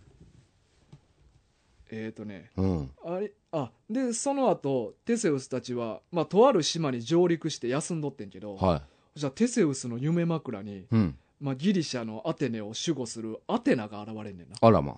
[1.91, 2.61] えーとね、う。
[2.61, 2.91] うん。
[3.05, 8.81] あれ、あ、で、その後、テセウスたちは、まあ、とある島に上陸して休んどってんけど、はい。
[9.13, 11.17] そしたらテセウスの夢枕に、うん。
[11.39, 14.55] まあ、ギリシャのアテネを守護するアテナが現れんねんな。
[14.61, 14.97] あらま。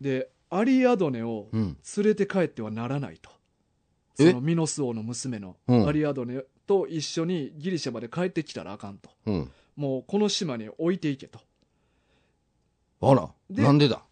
[0.00, 1.76] で、アリアドネをうん。
[1.96, 3.30] 連れて帰ってはならないと。
[4.18, 4.28] え？
[4.30, 9.10] そのミノス王の娘のうんアリアドネと一緒にギリシャまで帰ってきたらあかんと。
[9.26, 9.50] うん。
[9.76, 11.40] もうこの島に置いていけと。
[13.00, 13.28] あら。
[13.48, 14.02] でなんでだ？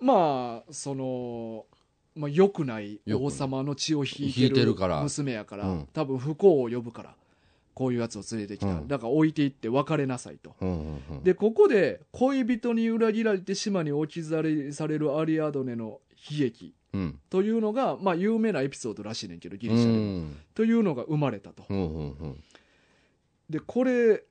[0.00, 1.64] まあ、その、
[2.14, 7.14] まあ、良くない王様の血を引いてる娘やから、うん多分不幸を呼ぶから、
[7.76, 8.68] こういうやつを連れてきた。
[8.68, 10.56] うんだから置いていって別れなさいと。
[10.62, 11.22] うんうんうん。
[11.22, 16.00] で、ここで恋人に裏切られて島に置き去りされるアリアドネの
[16.30, 17.20] 悲劇うん。
[17.28, 19.98] というのが、まあ有名なエピソードらしいねんけど、ギうリシャでも。
[20.22, 20.36] ん。
[20.54, 21.64] というのが生まれたと。
[21.68, 22.42] うんうんうん。
[23.50, 24.24] で、これ、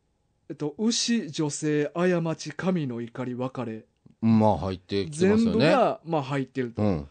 [0.49, 3.85] えっと、牛、女性、過ち、神の怒り、別れ、
[4.21, 5.57] まあ入ってきてま全すよね。
[5.59, 6.81] 部が、まあ入ってると。
[6.81, 7.07] うん。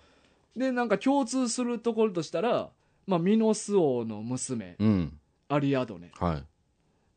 [0.56, 2.70] で、なんか共通するところとしたら、
[3.06, 5.18] まあ、ミノス王の娘、うん。
[5.54, 6.10] アリアドネ。
[6.18, 6.42] は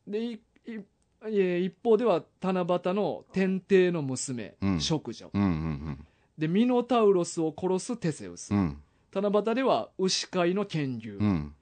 [0.06, 0.10] い。
[0.10, 0.40] で、いい
[1.26, 5.30] え一方では七夕の天帝の娘、うん食女。
[5.32, 6.06] うんうん
[6.38, 8.80] でミノタウロスを殺すテセウス、うん。
[9.12, 11.52] 七夕では牛飼いの剣竜、うん。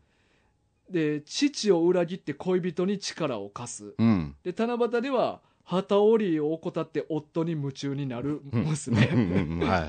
[0.90, 4.36] で父を裏切って恋人に力を貸すうん。
[4.44, 9.08] で七夕では旗織りを怠って夫に夢中になる娘、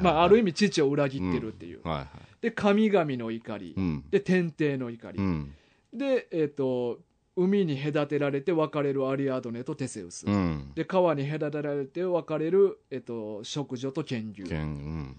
[0.01, 2.07] まあ、ある意味父を裏切ってるっていう、はいはい。
[2.41, 4.05] で神々の怒り、うん。
[4.09, 5.53] で天帝の怒り、うん。
[5.93, 6.99] で、えっと
[7.35, 10.71] 海に隔てられて別れるアリアドネとテセウス、うん。
[10.75, 15.15] で川に隔てられて別れる、えっと食女と剣竜剣うん。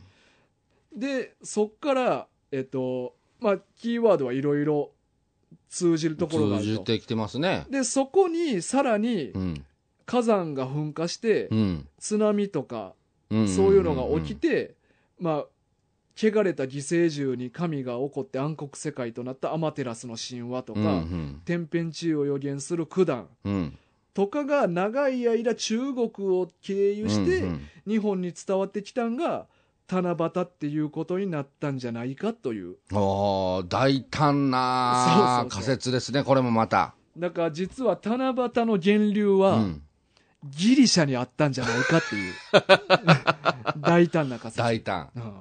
[0.95, 4.91] でそっからえっとまあキーワードはいろいろ
[5.71, 7.67] 通じるところがあ通じてきてますね。
[7.71, 9.65] でそこにさらにうん。
[10.05, 11.89] 火山が噴火してうん。
[12.01, 12.95] 津波とか
[13.31, 14.75] うんそういうのが起きて
[15.21, 15.45] まあ
[16.21, 23.79] 汚れた犠牲獣に神が起こって暗黒世界となったアマテラスの神話とか、うんうん天変地異を予言する九段うん。
[24.15, 29.47] とかが長い間中国を経由してうん日本に伝わってきたんが
[29.89, 36.95] 七夕っていうことになったんじゃないかといううんおー大胆な仮説ですね、これもまた。
[37.17, 38.33] だから実は七夕
[38.67, 39.83] の源流はうん。
[40.45, 42.33] ギリシャにあったんじゃないかっていう
[43.83, 45.11] 大胆な仮説大胆。
[45.17, 45.33] うん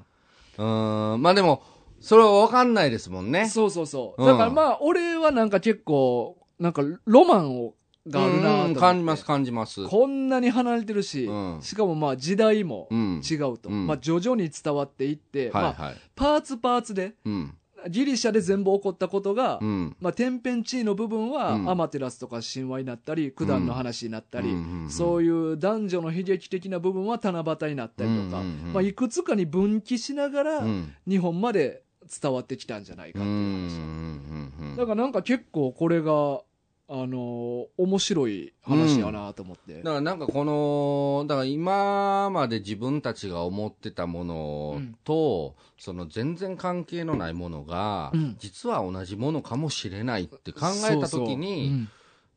[0.57, 1.21] うーん。
[1.21, 1.63] まあでも、
[1.99, 3.47] それは分かんないですもんね。
[3.49, 4.21] そうそうそう。
[4.21, 7.75] うんだからまあ、俺はなんか結構、なんかロマンを
[8.07, 9.85] があるなと感じます、感じます。
[9.87, 13.21] こんなに離れてるし、うんしかもまあ時代もうん。
[13.29, 13.69] 違うと。
[13.69, 15.95] うんまあ徐々に伝わっていって、まあはいはい。
[16.15, 17.57] パーツパーツで、うん。
[17.89, 19.95] ギリシャで全部起こったことが、うん。
[19.99, 21.69] まあ天変地異の部分は、うん。
[21.69, 24.89] アマテラスとか神話になったり、九段の話になったり、うん。
[24.89, 30.93] そういう男女の悲劇的な部分は七夕になったりとか、まあいくつかに分岐しながら、うん。
[31.07, 31.83] 日本まで
[32.21, 33.67] 伝わってきたんじゃないかうん。
[33.67, 34.75] っていううん。
[34.75, 34.77] 話。
[34.77, 36.41] だからなんか結構これが、
[36.89, 39.77] あのー面白い話やなと思って。
[39.79, 51.88] だからなんかこの、だから今まで自分たちが思ってたものと、その全然関係のないものが、うん実は同じものかもしれないって考えたときに、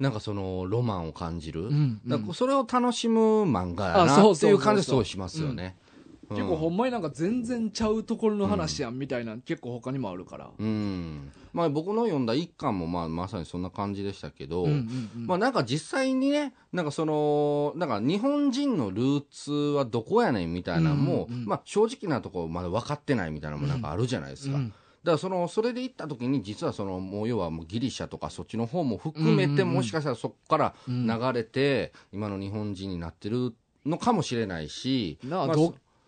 [0.01, 1.69] なんかそのロマンを感じる。
[2.07, 5.77] だからそれを楽しむ漫画やあなっていう感じはそうしますよね。
[6.31, 10.51] 結構ほんまになんか全然ちゃうところの話やんみたいな、結構他にもあるから。
[10.57, 11.33] うん。
[11.53, 15.27] まあ僕の読んだ一巻もまあまさにそんな感じでしたけど、うんうんうん。
[15.27, 21.47] まあなんか実際にね、なんかその、なんか日本人のルーツはどこやねんみたいなのも、うんうんうん。
[21.47, 24.57] まあ正直なところまだ分かってないみたいなのもなんかあるじゃないですか。
[24.57, 24.69] うん。
[24.69, 29.75] だからその、それで行った時に実はその、もう要はもうギリシャとかそっちの方も含めて、うんうんうん。
[29.75, 31.07] もしかしたらそこからうん。
[31.07, 33.55] 流れて、今の日本人になってる
[33.85, 35.57] のかもしれないし、まあなあ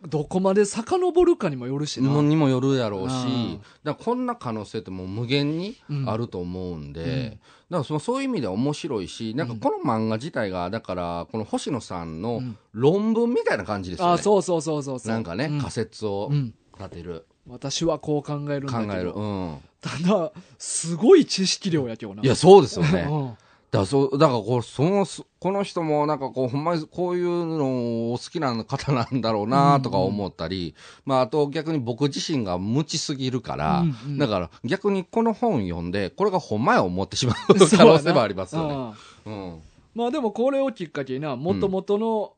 [0.02, 2.08] ど、どこまで遡るかにもよるしな。
[2.08, 5.76] のにもよるやろうしうん、だこんな可能性ってもう無限に
[6.06, 7.38] あると思うんで、
[7.70, 14.12] だからそのそういう意味では面白いし、なんかこの漫画自体が、だからこの星野さんのうん論文みたいな感じですよね。
[14.14, 15.12] あそうそうそうそうそう。
[15.12, 18.92] なんかね、うん仮説をうん立てる、私はこう考えるんだけど。
[18.92, 19.12] 考える。
[19.12, 19.58] うん。
[19.80, 22.22] ただ、すごい知識量やけどな。
[22.22, 23.06] いや、そうですよね。
[23.72, 25.06] うんだそう、だからこう、その、
[25.40, 30.74] この人もなんかこう、ほんまにこういうのを好きな方なんだろうなとか思ったり、
[31.06, 38.94] まああと逆に僕自身が無知すぎるから、うんうんだから逆にこの本読んで、これがほんまや思ってしまう可能性もありますよね。
[39.24, 39.62] うんうん。
[39.94, 42.34] まあでもこれをきっかけにな、もともとの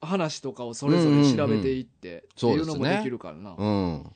[0.00, 3.54] 話とかをそれぞれ調べていって、っていうのもできるからな。
[3.58, 4.12] うん。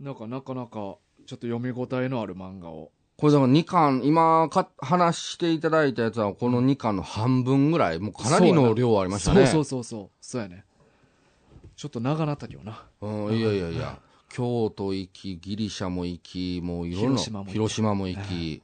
[0.00, 2.90] なんかなかなか、ちょっと読み応えのある漫画を。
[3.20, 9.44] これだから2巻、今か話していただいたやつはこの2巻の半分ぐらい、もうかなりの量ありましたね。
[9.48, 10.10] そうそうそうそう。
[10.20, 10.64] そうやね。
[11.74, 12.84] ちょっと長なったけどな。
[13.00, 13.98] うん、いやいやいや、
[14.28, 18.62] 京都行き、ギリシャも行き、もういろんな、広島も行き広島も行き、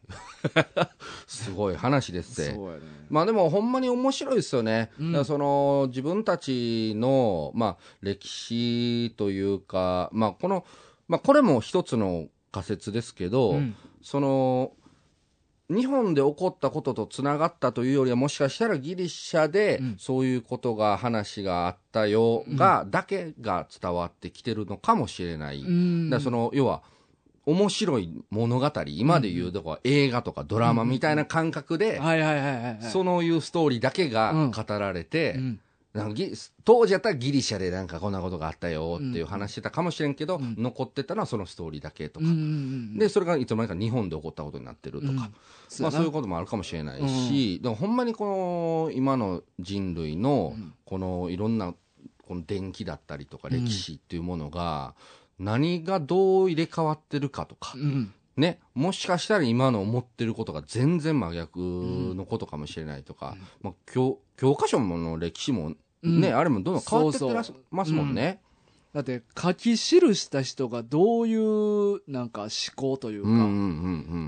[1.27, 2.55] すごい話ですって。
[2.55, 2.83] そうやね。
[3.11, 4.93] まあでもほんまに面白いですよね。
[5.01, 10.65] うんその自分たちの、まあ歴史というか、まあこの、
[11.09, 13.75] まあこれも一つの仮説ですけど、うん
[14.05, 14.73] その、
[15.71, 19.97] 日本で起こったこととつながったというよりは、もしかしたらギリシャでうん。
[19.99, 25.63] そういうことが、話があったよが、だけが伝わってきてるのかもしれない。
[25.63, 26.11] だうん。
[26.11, 26.83] からその、要は、
[27.47, 31.99] 面白い物語、今で言うとこは映画とかドラマみたいな感覚で。
[32.81, 35.61] そういうストーリーだけが語られて、うん
[35.95, 36.33] なんかギ
[36.65, 40.57] 当時やったらギリシャでなんかこんなことがあったよっていう話してたかもしれんけど、うん。
[40.59, 45.29] 残ってたのはそのストーリーだけとか、うんうんうんで、それがいつの間にか日本で起こったことになってるとか、うんま
[45.89, 51.75] あそういうこともあるかもしれないし、でもほんまにこの今の人類のうんこのいろんな
[52.27, 54.95] この電気だったりとかうん歴史っていうものが
[55.39, 58.13] 何がどう入れ替わってるかとか、うん。
[58.37, 65.75] ね、もしかしたら今の思ってることが全然真逆のことかもしれないとか、まあ、教教科書の歴史も
[66.05, 66.37] ね、うん。
[66.37, 68.41] あれもどんどん変わってってらっそうそうますもんね。
[68.93, 73.51] だって書き記した人がどういうなんか思考というか、うんうんうんう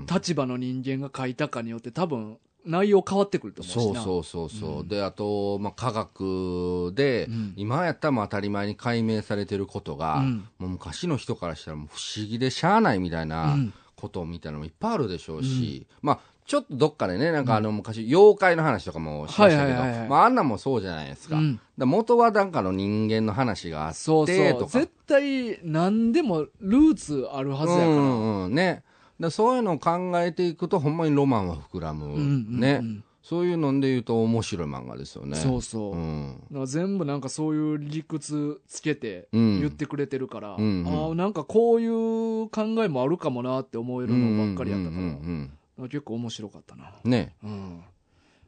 [0.01, 0.05] ん。
[0.11, 4.01] 立場の人間が書いたかによって多分内容変わってくると思うしな。
[4.01, 4.87] そうそうそうそう、うん。
[4.87, 7.53] であと、まあ、科学で、うん。
[7.55, 10.47] 今やったら当たり前に解明されてることが、うん。
[10.59, 13.73] もう昔の人からしたらもう不思議でしゃあないみたいなうん。
[13.95, 21.35] ことみたいなのもいっぱいあるでしょうし、まあちょっとどっかでね、なんかあの昔、妖怪の話とかもしましたけど、まああんなんもそうじゃないですか。
[21.35, 24.67] うんら元はなんかの人間の話があって、そうそう。
[24.69, 27.87] 絶対何でもルーツあるはずやから。
[27.87, 28.83] うんうんうん、ね。
[29.19, 32.05] だそういうのを考えていくと、ほんまにロマンは膨らむ。
[32.05, 32.21] うんうんう
[32.57, 32.81] んね。
[33.21, 35.35] そういうので言うと面白い漫画ですよね。
[35.35, 35.95] そうそう。
[35.95, 36.39] うん。
[36.49, 45.51] だから全部なんかそういう理屈つけてうん言ってくれてるから、うんうんああなんかこういう考えもあるかもなって思えるのばっかりやったから、うんうん
[45.83, 46.91] 結構面白かったな。
[47.03, 47.35] うんね。
[47.43, 47.83] うん。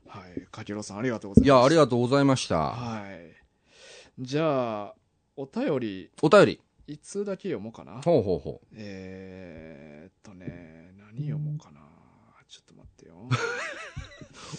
[0.07, 0.41] はい。
[0.51, 1.47] かきろさんありがとうございます。
[1.47, 2.57] いや、ありがとうございました。
[2.57, 3.35] はい。
[4.19, 4.95] じゃあ、
[5.37, 6.61] お便り、お便り。
[6.87, 8.01] いつだけ読もうかな。
[8.01, 11.79] ほうほうほえーっとね、何読もうかな。
[12.47, 13.29] ちょっと待ってよ。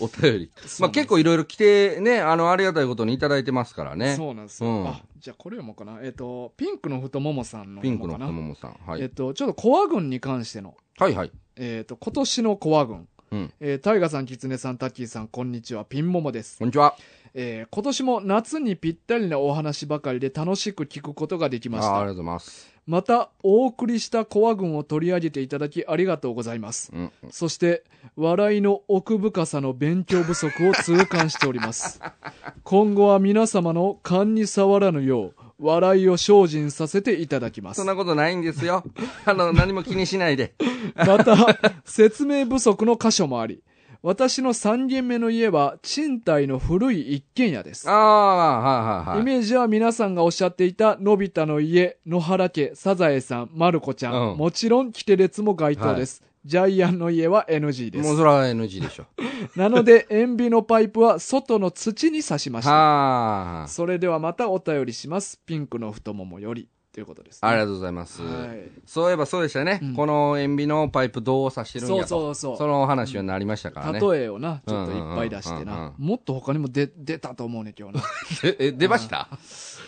[0.01, 0.05] う。
[0.05, 0.51] お便り。
[0.79, 4.15] まあ結構いろいろ来てね、あの、ありがたいことにいただいてますからね。
[4.15, 4.71] そうなんですよ。
[4.71, 6.01] うんあ、じゃあこれ読もうかな。
[6.03, 8.77] えーっと、ピンクの太ももさんのピンクの太ももさん。
[8.87, 9.03] はい。
[9.03, 11.33] えっと、ちょっとコア軍に関しての、はいはい。
[11.57, 13.07] えっと、今年のコア軍。
[13.31, 13.53] うん。
[13.61, 16.59] えー、タイガさん、キツネさん、タッキーさん、こんにちは、ピンモモです。
[16.59, 16.97] こんにちは。
[17.35, 21.95] えー今年も夏にぴったりなお話ばかりで楽しく聞くことができました。
[21.95, 22.70] あありがとうございます。
[22.87, 26.91] また、お送りしたコア軍を取り上げていただきありがとうございます。
[26.93, 27.13] うん。
[27.31, 27.85] そして、
[28.17, 32.01] 笑いの奥深さの勉強不足を痛感しております。
[32.65, 37.87] 今後は皆様の勘に触らぬよう、笑いを精進させていただきますそん。
[37.87, 38.83] なことないんですよ。
[39.25, 40.55] あの、何も気にしないで。
[40.97, 41.37] また、
[41.85, 43.63] 説明不足の箇所もあり、
[44.03, 47.93] 私の3軒目の家は賃貸の古い一軒家ですあ。
[47.93, 49.21] あ、はいはいはい。
[49.21, 56.23] イメージは皆さんがおっしゃっていた、のび太の家、野原家、サザエさん、まる子ちゃん、うんもちろん、キテレツも該当です。
[56.47, 58.09] ジャイアンの家は NG です。
[58.09, 59.05] もうそれは NG でしょ。
[59.55, 62.71] なので、塩ビのパイプは外の土に刺しました。
[62.71, 63.69] はあ。
[63.69, 65.39] それではまたお便りします。
[65.45, 66.69] ピンクの太ももより。
[66.93, 68.21] ということです、ありがとうございます。
[68.21, 68.69] はい。
[68.85, 69.79] そういえばそうでしたね。
[69.81, 72.09] うんこの塩ビのパイプどう刺してるんやと。
[72.09, 74.01] そうそうそうそのお話になりましたからね。
[74.01, 75.95] 例えをな、ちょっといっぱい出してうんうんうんな。
[75.99, 78.03] もっと他にも出、出たと思うね、今日な。
[78.45, 79.29] え、え出ました？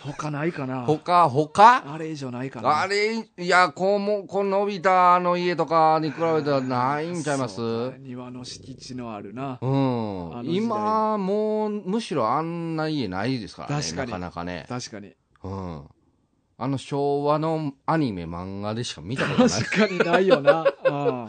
[0.05, 0.83] 他ないかな。
[0.87, 1.93] 他、他？
[1.93, 2.81] あれ以上ないかな。
[2.83, 7.61] あれ、いや、こうも、こののび太の家とかに比べたらないんちゃいます？
[7.99, 9.59] 庭の敷地のあるな。
[9.61, 13.83] うん今、もう、むしろあんな家ないですからね。
[13.83, 14.67] 確かになかなかね。
[14.69, 15.13] 確かに。
[15.43, 15.83] うん。
[16.59, 19.49] あの昭和のアニメ漫画でしか見たことない。
[19.51, 20.65] 確かにないよな。
[20.85, 20.93] う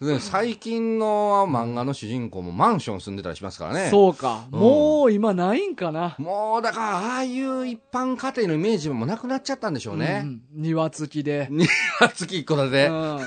[0.00, 3.88] で最近の漫画の主人公もマンション住んでたりしますからね。
[3.90, 4.46] そうか。
[4.50, 6.14] うんもう今ないんかな。
[6.18, 10.22] もう、だから、ああいう一般家庭のイメージもなくなっちゃったんでしょうね。
[10.24, 11.48] うん庭付きで。
[11.50, 11.66] に
[12.14, 12.88] 月一戸建うて。
[12.88, 13.18] ん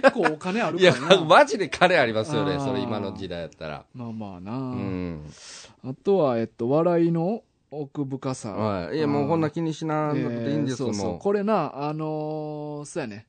[0.00, 2.58] 結構お金あるいやからな。、マジで金ありますよね。
[2.58, 3.84] それ今の時代やったら。
[3.92, 4.52] まあまあな。
[4.52, 5.26] うん。
[5.84, 7.42] あとは、えっと、笑いの
[7.80, 8.52] 奥深さ。
[8.52, 8.98] はい。
[8.98, 13.26] いや、もうこんな気にしなくていいんですえーそうそうもこれな、あのーそうやね。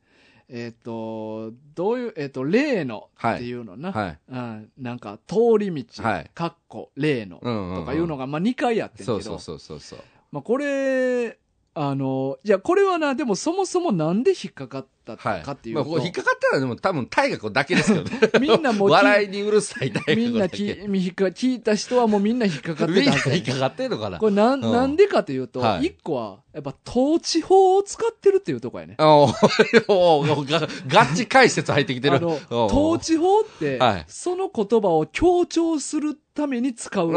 [0.48, 3.92] えっ、と、どういう、えっ、と、例のっていうのな。
[3.92, 4.20] はい。
[4.30, 10.00] うん、なんか、通り道、はいかっこ、例の、とかいうのが、まあ、2回やってんけど、そうそうそうそうそう。
[10.32, 11.40] まあ、これ、
[11.74, 15.42] あの、いや、これはな、でもそもそもなんで引っかかったはい。
[15.42, 18.12] かっていうと、まあ、こう引っかかったらでも多分大学だけですよね。
[18.42, 24.18] みんなも笑いにうるさい大学みんな聞いた人はもうみんな引っかかってた引っかかってんのかな。
[24.18, 24.72] これなん、うん。
[24.72, 25.96] なんでかというと、一、はい。
[26.04, 28.96] 個は、やっぱ統治法を使ってるっていうところやね。
[29.00, 32.26] おーおーが、ガッチ解説入ってきてる。
[32.50, 34.06] 統治法って、はい。
[34.08, 37.14] その言葉を強調するために使う通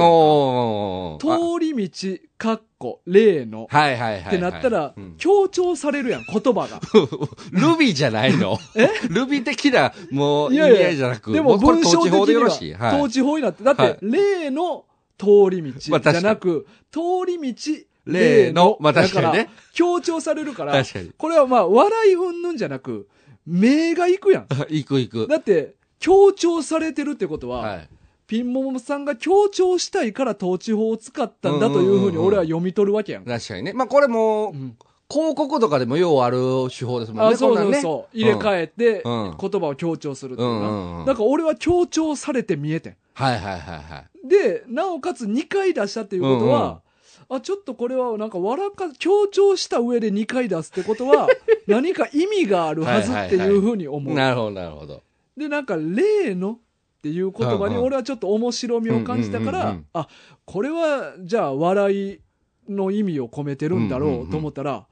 [1.60, 4.22] り道、かっこ、例の、はいはいはいはい。
[4.22, 6.80] ってなったらうん、強調されるやん、言葉が。
[7.52, 8.58] ルビーじゃないの？
[8.74, 8.88] え？
[9.08, 11.32] ルビー的な、もう、意味合いじゃなく。
[11.32, 12.94] でも文章的統治法でよには、ろしいはい。
[12.96, 14.84] 統治法になって、だって、はい例の
[15.16, 17.72] 通り道じゃなく、通り道、
[18.06, 21.12] 例のまあ確かにね強調されるから、確かに。
[21.16, 23.08] これはまあ、笑い云々じゃなく、
[23.46, 24.46] 名が行くやん。
[24.68, 25.26] 行く行く。
[25.26, 27.88] だって、強調されてるってことは、はい。
[28.28, 33.24] ピンモモさんが強調したいから統治法を使ったんだというふうに俺は読み取るわけやん。
[33.24, 33.72] 確かにね。
[33.72, 34.76] まあこれもう、ん
[35.10, 36.38] 広告とかでもようある
[36.70, 37.34] 手法ですもんね。
[37.34, 38.16] あそうそうそう。
[38.16, 41.00] 入れ替えて、うん言葉を強調するっていううんうんな。
[41.00, 42.96] うんだから俺は強調されて見えてん。
[43.14, 44.28] はいはいはいはい。
[44.28, 46.82] で、なおかつ2回出したっていうことは、
[47.30, 51.28] あ、ちょっとこれはなんか笑か、強調した上で2回出すってことは、
[51.66, 54.14] 何か意味があるはずっていうふうに思う。
[54.14, 55.02] なるほどなるほど。
[55.36, 60.08] で、なんか、例のっていう言葉にうんうん俺はちょっと面白みを感じたからうんうんうんうん、あ、
[60.44, 62.20] これは、じゃあ笑い
[62.68, 64.86] の意味を込めてるんだろうんうんううんと思ったら、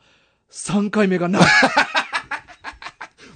[0.50, 1.42] 3回目がない。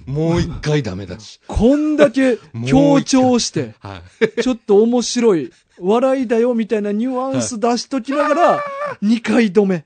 [0.05, 1.39] もう一回ダメだし。
[1.47, 2.37] こんだけ
[2.67, 4.01] 強調して、は
[4.37, 4.41] い。
[4.41, 8.63] ちょっと面白い、笑いだよみたいなニュアンス出しときながら、
[9.01, 9.85] 2回止め。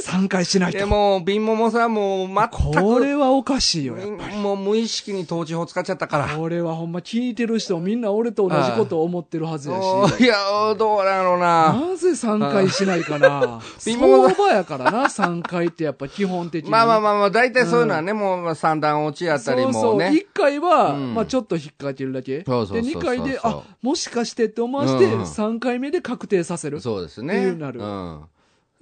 [0.00, 0.86] 3回しないでと。
[0.86, 4.36] も、ビンモモさんも全く、これはおかしいよ、やっぱり。
[4.36, 6.36] もう無意識に統治法使っちゃったから。
[6.36, 10.24] これはほんま聞いてる人みんな俺と同じことを思ってるはずやし。
[10.24, 10.36] いや、
[10.78, 11.72] どうなのな。
[11.72, 16.70] なぜ3回しないかな微妙だ相場やからな、3回ってやっぱ基本的に。
[16.70, 19.92] まあまあまあまあ、大体そういうのはね、もう三段落ちやったりそうそう。
[19.94, 20.08] もね。
[20.10, 22.42] 1回は、うんまあちょっと引っ掛けるだけ。
[22.46, 26.80] そうそうそうそうで、2回で、あ、もしかしてって思わせて、うん3回目で確定させる。
[26.80, 27.34] そうですね。
[27.34, 28.20] っていうなるうん。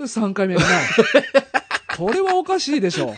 [0.05, 0.71] 3回目がない。
[1.97, 3.15] これはおかしいでしょ。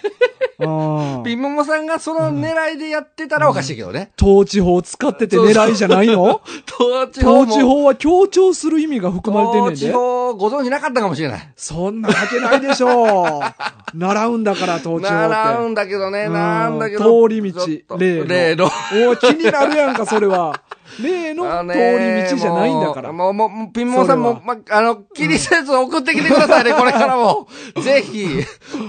[0.59, 4.11] うんビンモモさんがその狙いでやってたらおかしいけどね。
[4.21, 6.41] 統治法使ってて狙いじゃないの？
[6.81, 7.41] 統治法も。
[7.43, 9.93] 統治法は強調する意味が含まれてんねん統治で。
[9.93, 11.49] 法ご存知なかったかもしれない。
[11.57, 13.43] そんなわけないでしょう。
[13.99, 15.09] 習うんだから、統治法って。
[15.09, 17.27] 習うんだけどね、うんなんだけど。
[17.29, 17.67] 通り道
[17.99, 18.71] 例の。
[19.11, 20.61] お気になるやんか、それは。
[21.03, 23.13] 例の通ねり道じゃないんだから。
[23.13, 27.49] もう、もう、もうピンモンさんもま、あの、気にせず送ってきてくださいね、 これからも。
[27.83, 28.27] ぜひ。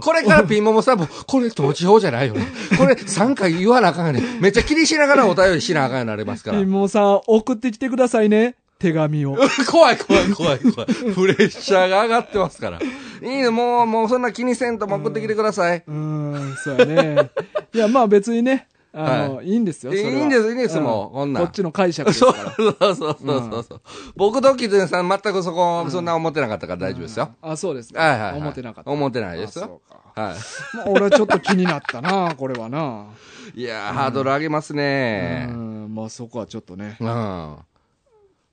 [0.00, 2.46] これからピンモモさんも、これ統治法じゃないよね。
[2.78, 4.22] これ3回言わなあかんよね。
[4.40, 6.64] めっちゃ気にしながらお便りしなあかんようになりますからピ。
[6.64, 8.56] ンモンさん、送ってきてくださいね。
[8.78, 9.36] 手紙を。
[9.70, 11.14] 怖い怖い怖い怖い。
[11.14, 12.78] プレッシャーが上がってますから。
[12.80, 15.84] いいね、もう、もうそんな気にせんとも送ってきてください。
[15.86, 17.30] うーん、そうやね。
[17.72, 19.94] いや、まあ別にね、あの、、はいいんですよ。
[19.94, 22.50] いいんですいいんですもうこんなんこっちの解釈ですそうから。
[22.54, 23.80] そうそうそうそう。
[24.16, 27.30] 僕とキズンさん全くそこ、そんな思ってなかったから大丈夫ですよ。
[27.40, 28.00] あ、そうですか。
[28.00, 28.40] はいはいはい。
[28.40, 28.90] 思ってなかった。
[28.90, 29.80] 思ってないですあよ。
[29.86, 30.22] そうか。
[30.22, 30.34] は
[30.74, 33.06] まあ、俺はちょっと気になったな、これはな。
[33.54, 33.60] い。
[33.62, 35.46] いやー、ハードル上げますうね。
[35.46, 36.96] ん、まあそこはちょっとね。
[37.00, 37.56] うん。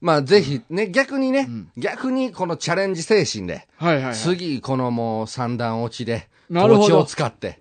[0.02, 4.16] まあ、ぜひ、ね、逆にねうん、逆にこのチャレンジ精神で、はいはい、はい。
[4.16, 7.60] 次、このもう三段落ちで、なるほどを使って、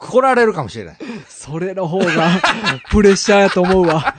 [0.00, 0.96] 来られるかもしれない。
[1.28, 2.28] それの方が
[2.90, 4.14] プレッシャーやと思うわ。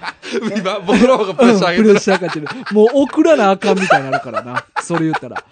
[0.55, 2.47] 今、僕の方がプレッシャー上プレッげてシャーかける。
[2.71, 4.65] もう送らなあかんみたいになるからな。
[4.81, 5.43] それ言ったら。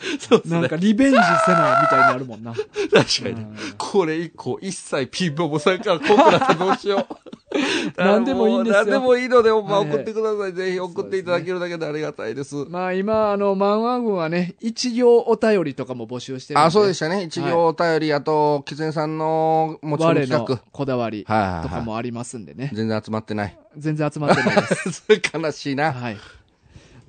[0.45, 2.53] なんかリベンジせなみたいになるもんな。
[2.53, 3.47] 確かにね。
[3.77, 7.16] これ以降、一切ピンボボさんから来なかったらどうしよう。
[7.95, 10.53] 何でもいいんですよ何でもいいので、まあはいはい送ってください。
[10.53, 12.55] ぜひ送っていただけるだけでありがたいです。
[12.69, 16.59] まあ今、あの、漫画軍はね、一行お便りとかも募集してる。
[16.59, 17.23] あ、そうでしたね。
[17.23, 22.77] 一行お便り、あと、キツネさんの持ち込み企こだわりはいはいはいとかもありますんでね画。。
[22.77, 23.57] 全然集まってない。
[23.77, 25.05] 全然集まってないです。
[25.33, 25.93] 悲しいな。
[25.93, 26.17] はい。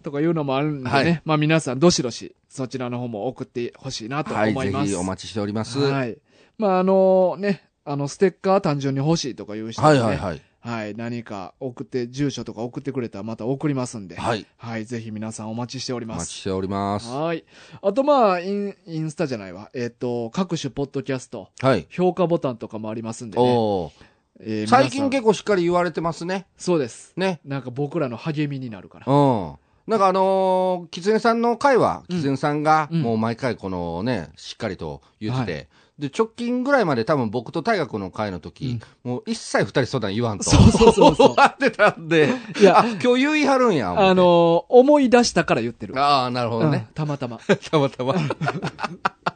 [0.04, 0.90] とかいうのもあるんでね。
[0.90, 4.86] はいまあ皆さん、どしどし、そちらの方も送ってほしいなとはい、思います。
[4.86, 5.80] ぜひお待ちしております。
[5.80, 5.92] は。
[5.98, 6.16] はい
[6.58, 10.42] まああのね、あの、ステッカー単純に欲しいとかいう人もね、はいはい。
[10.60, 14.16] はい、何か送って、住所とか送ってくれたらまた送りますんで。
[14.16, 14.46] はい。
[14.58, 16.18] はい、ぜひ皆さんお待ちしております。
[16.18, 17.08] お待ちしております。
[17.10, 17.44] はい。
[17.80, 19.70] あとまあ、イン、インスタじゃないわ。
[19.74, 21.86] えっ、と、各種ポッドキャスト、はい。
[21.88, 23.44] 評価ボタンとかもありますんでね。
[23.46, 23.92] おー
[24.40, 26.46] えー最近結構しっかり言われてますね。
[26.58, 27.12] そうです。
[27.16, 27.40] ね。
[27.44, 29.12] なんか僕らの励みになるから。
[29.12, 29.16] う
[29.54, 29.54] ん。
[29.88, 35.68] なんかあのー、キツネさんの回は、うんキツネさんが、うんもう毎回このね、しっかりと言ってて、
[35.98, 40.44] で、直近ぐらいまで多分僕と大学の会の時、もう一切二人相談言わんと。
[40.44, 42.28] そうそうそうそう 終わってたんで、
[42.60, 45.98] いやあ、今日言いはるんや、あのー思い出したから言ってる。
[45.98, 46.94] ああ、なるほどねうん。
[46.94, 47.38] たまたま。
[47.70, 48.14] たまたま。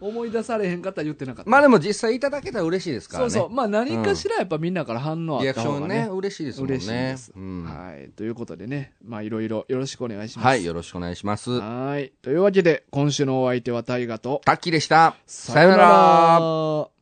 [0.00, 1.50] 思い出されへんかったら言ってなかった。
[1.50, 3.30] まあでも実際いただけたら嬉しいですからね。
[3.30, 3.50] そうそう。
[3.50, 6.18] まあ何かしらやっぱみんなから反応あリアった方がねクションね、。
[6.18, 6.74] 嬉しいですもんね。
[6.74, 7.32] 嬉しいです。
[7.36, 8.08] うんはい。
[8.10, 10.46] ということでね、まあいろいろよろしくお願いします。
[10.46, 11.50] はい、よろしくお願いします。
[11.50, 12.12] はい。
[12.22, 15.16] というわけで、今週のお相手は大河と、タッキーでした。
[15.26, 15.84] さよなら。
[15.84, 16.99] ら。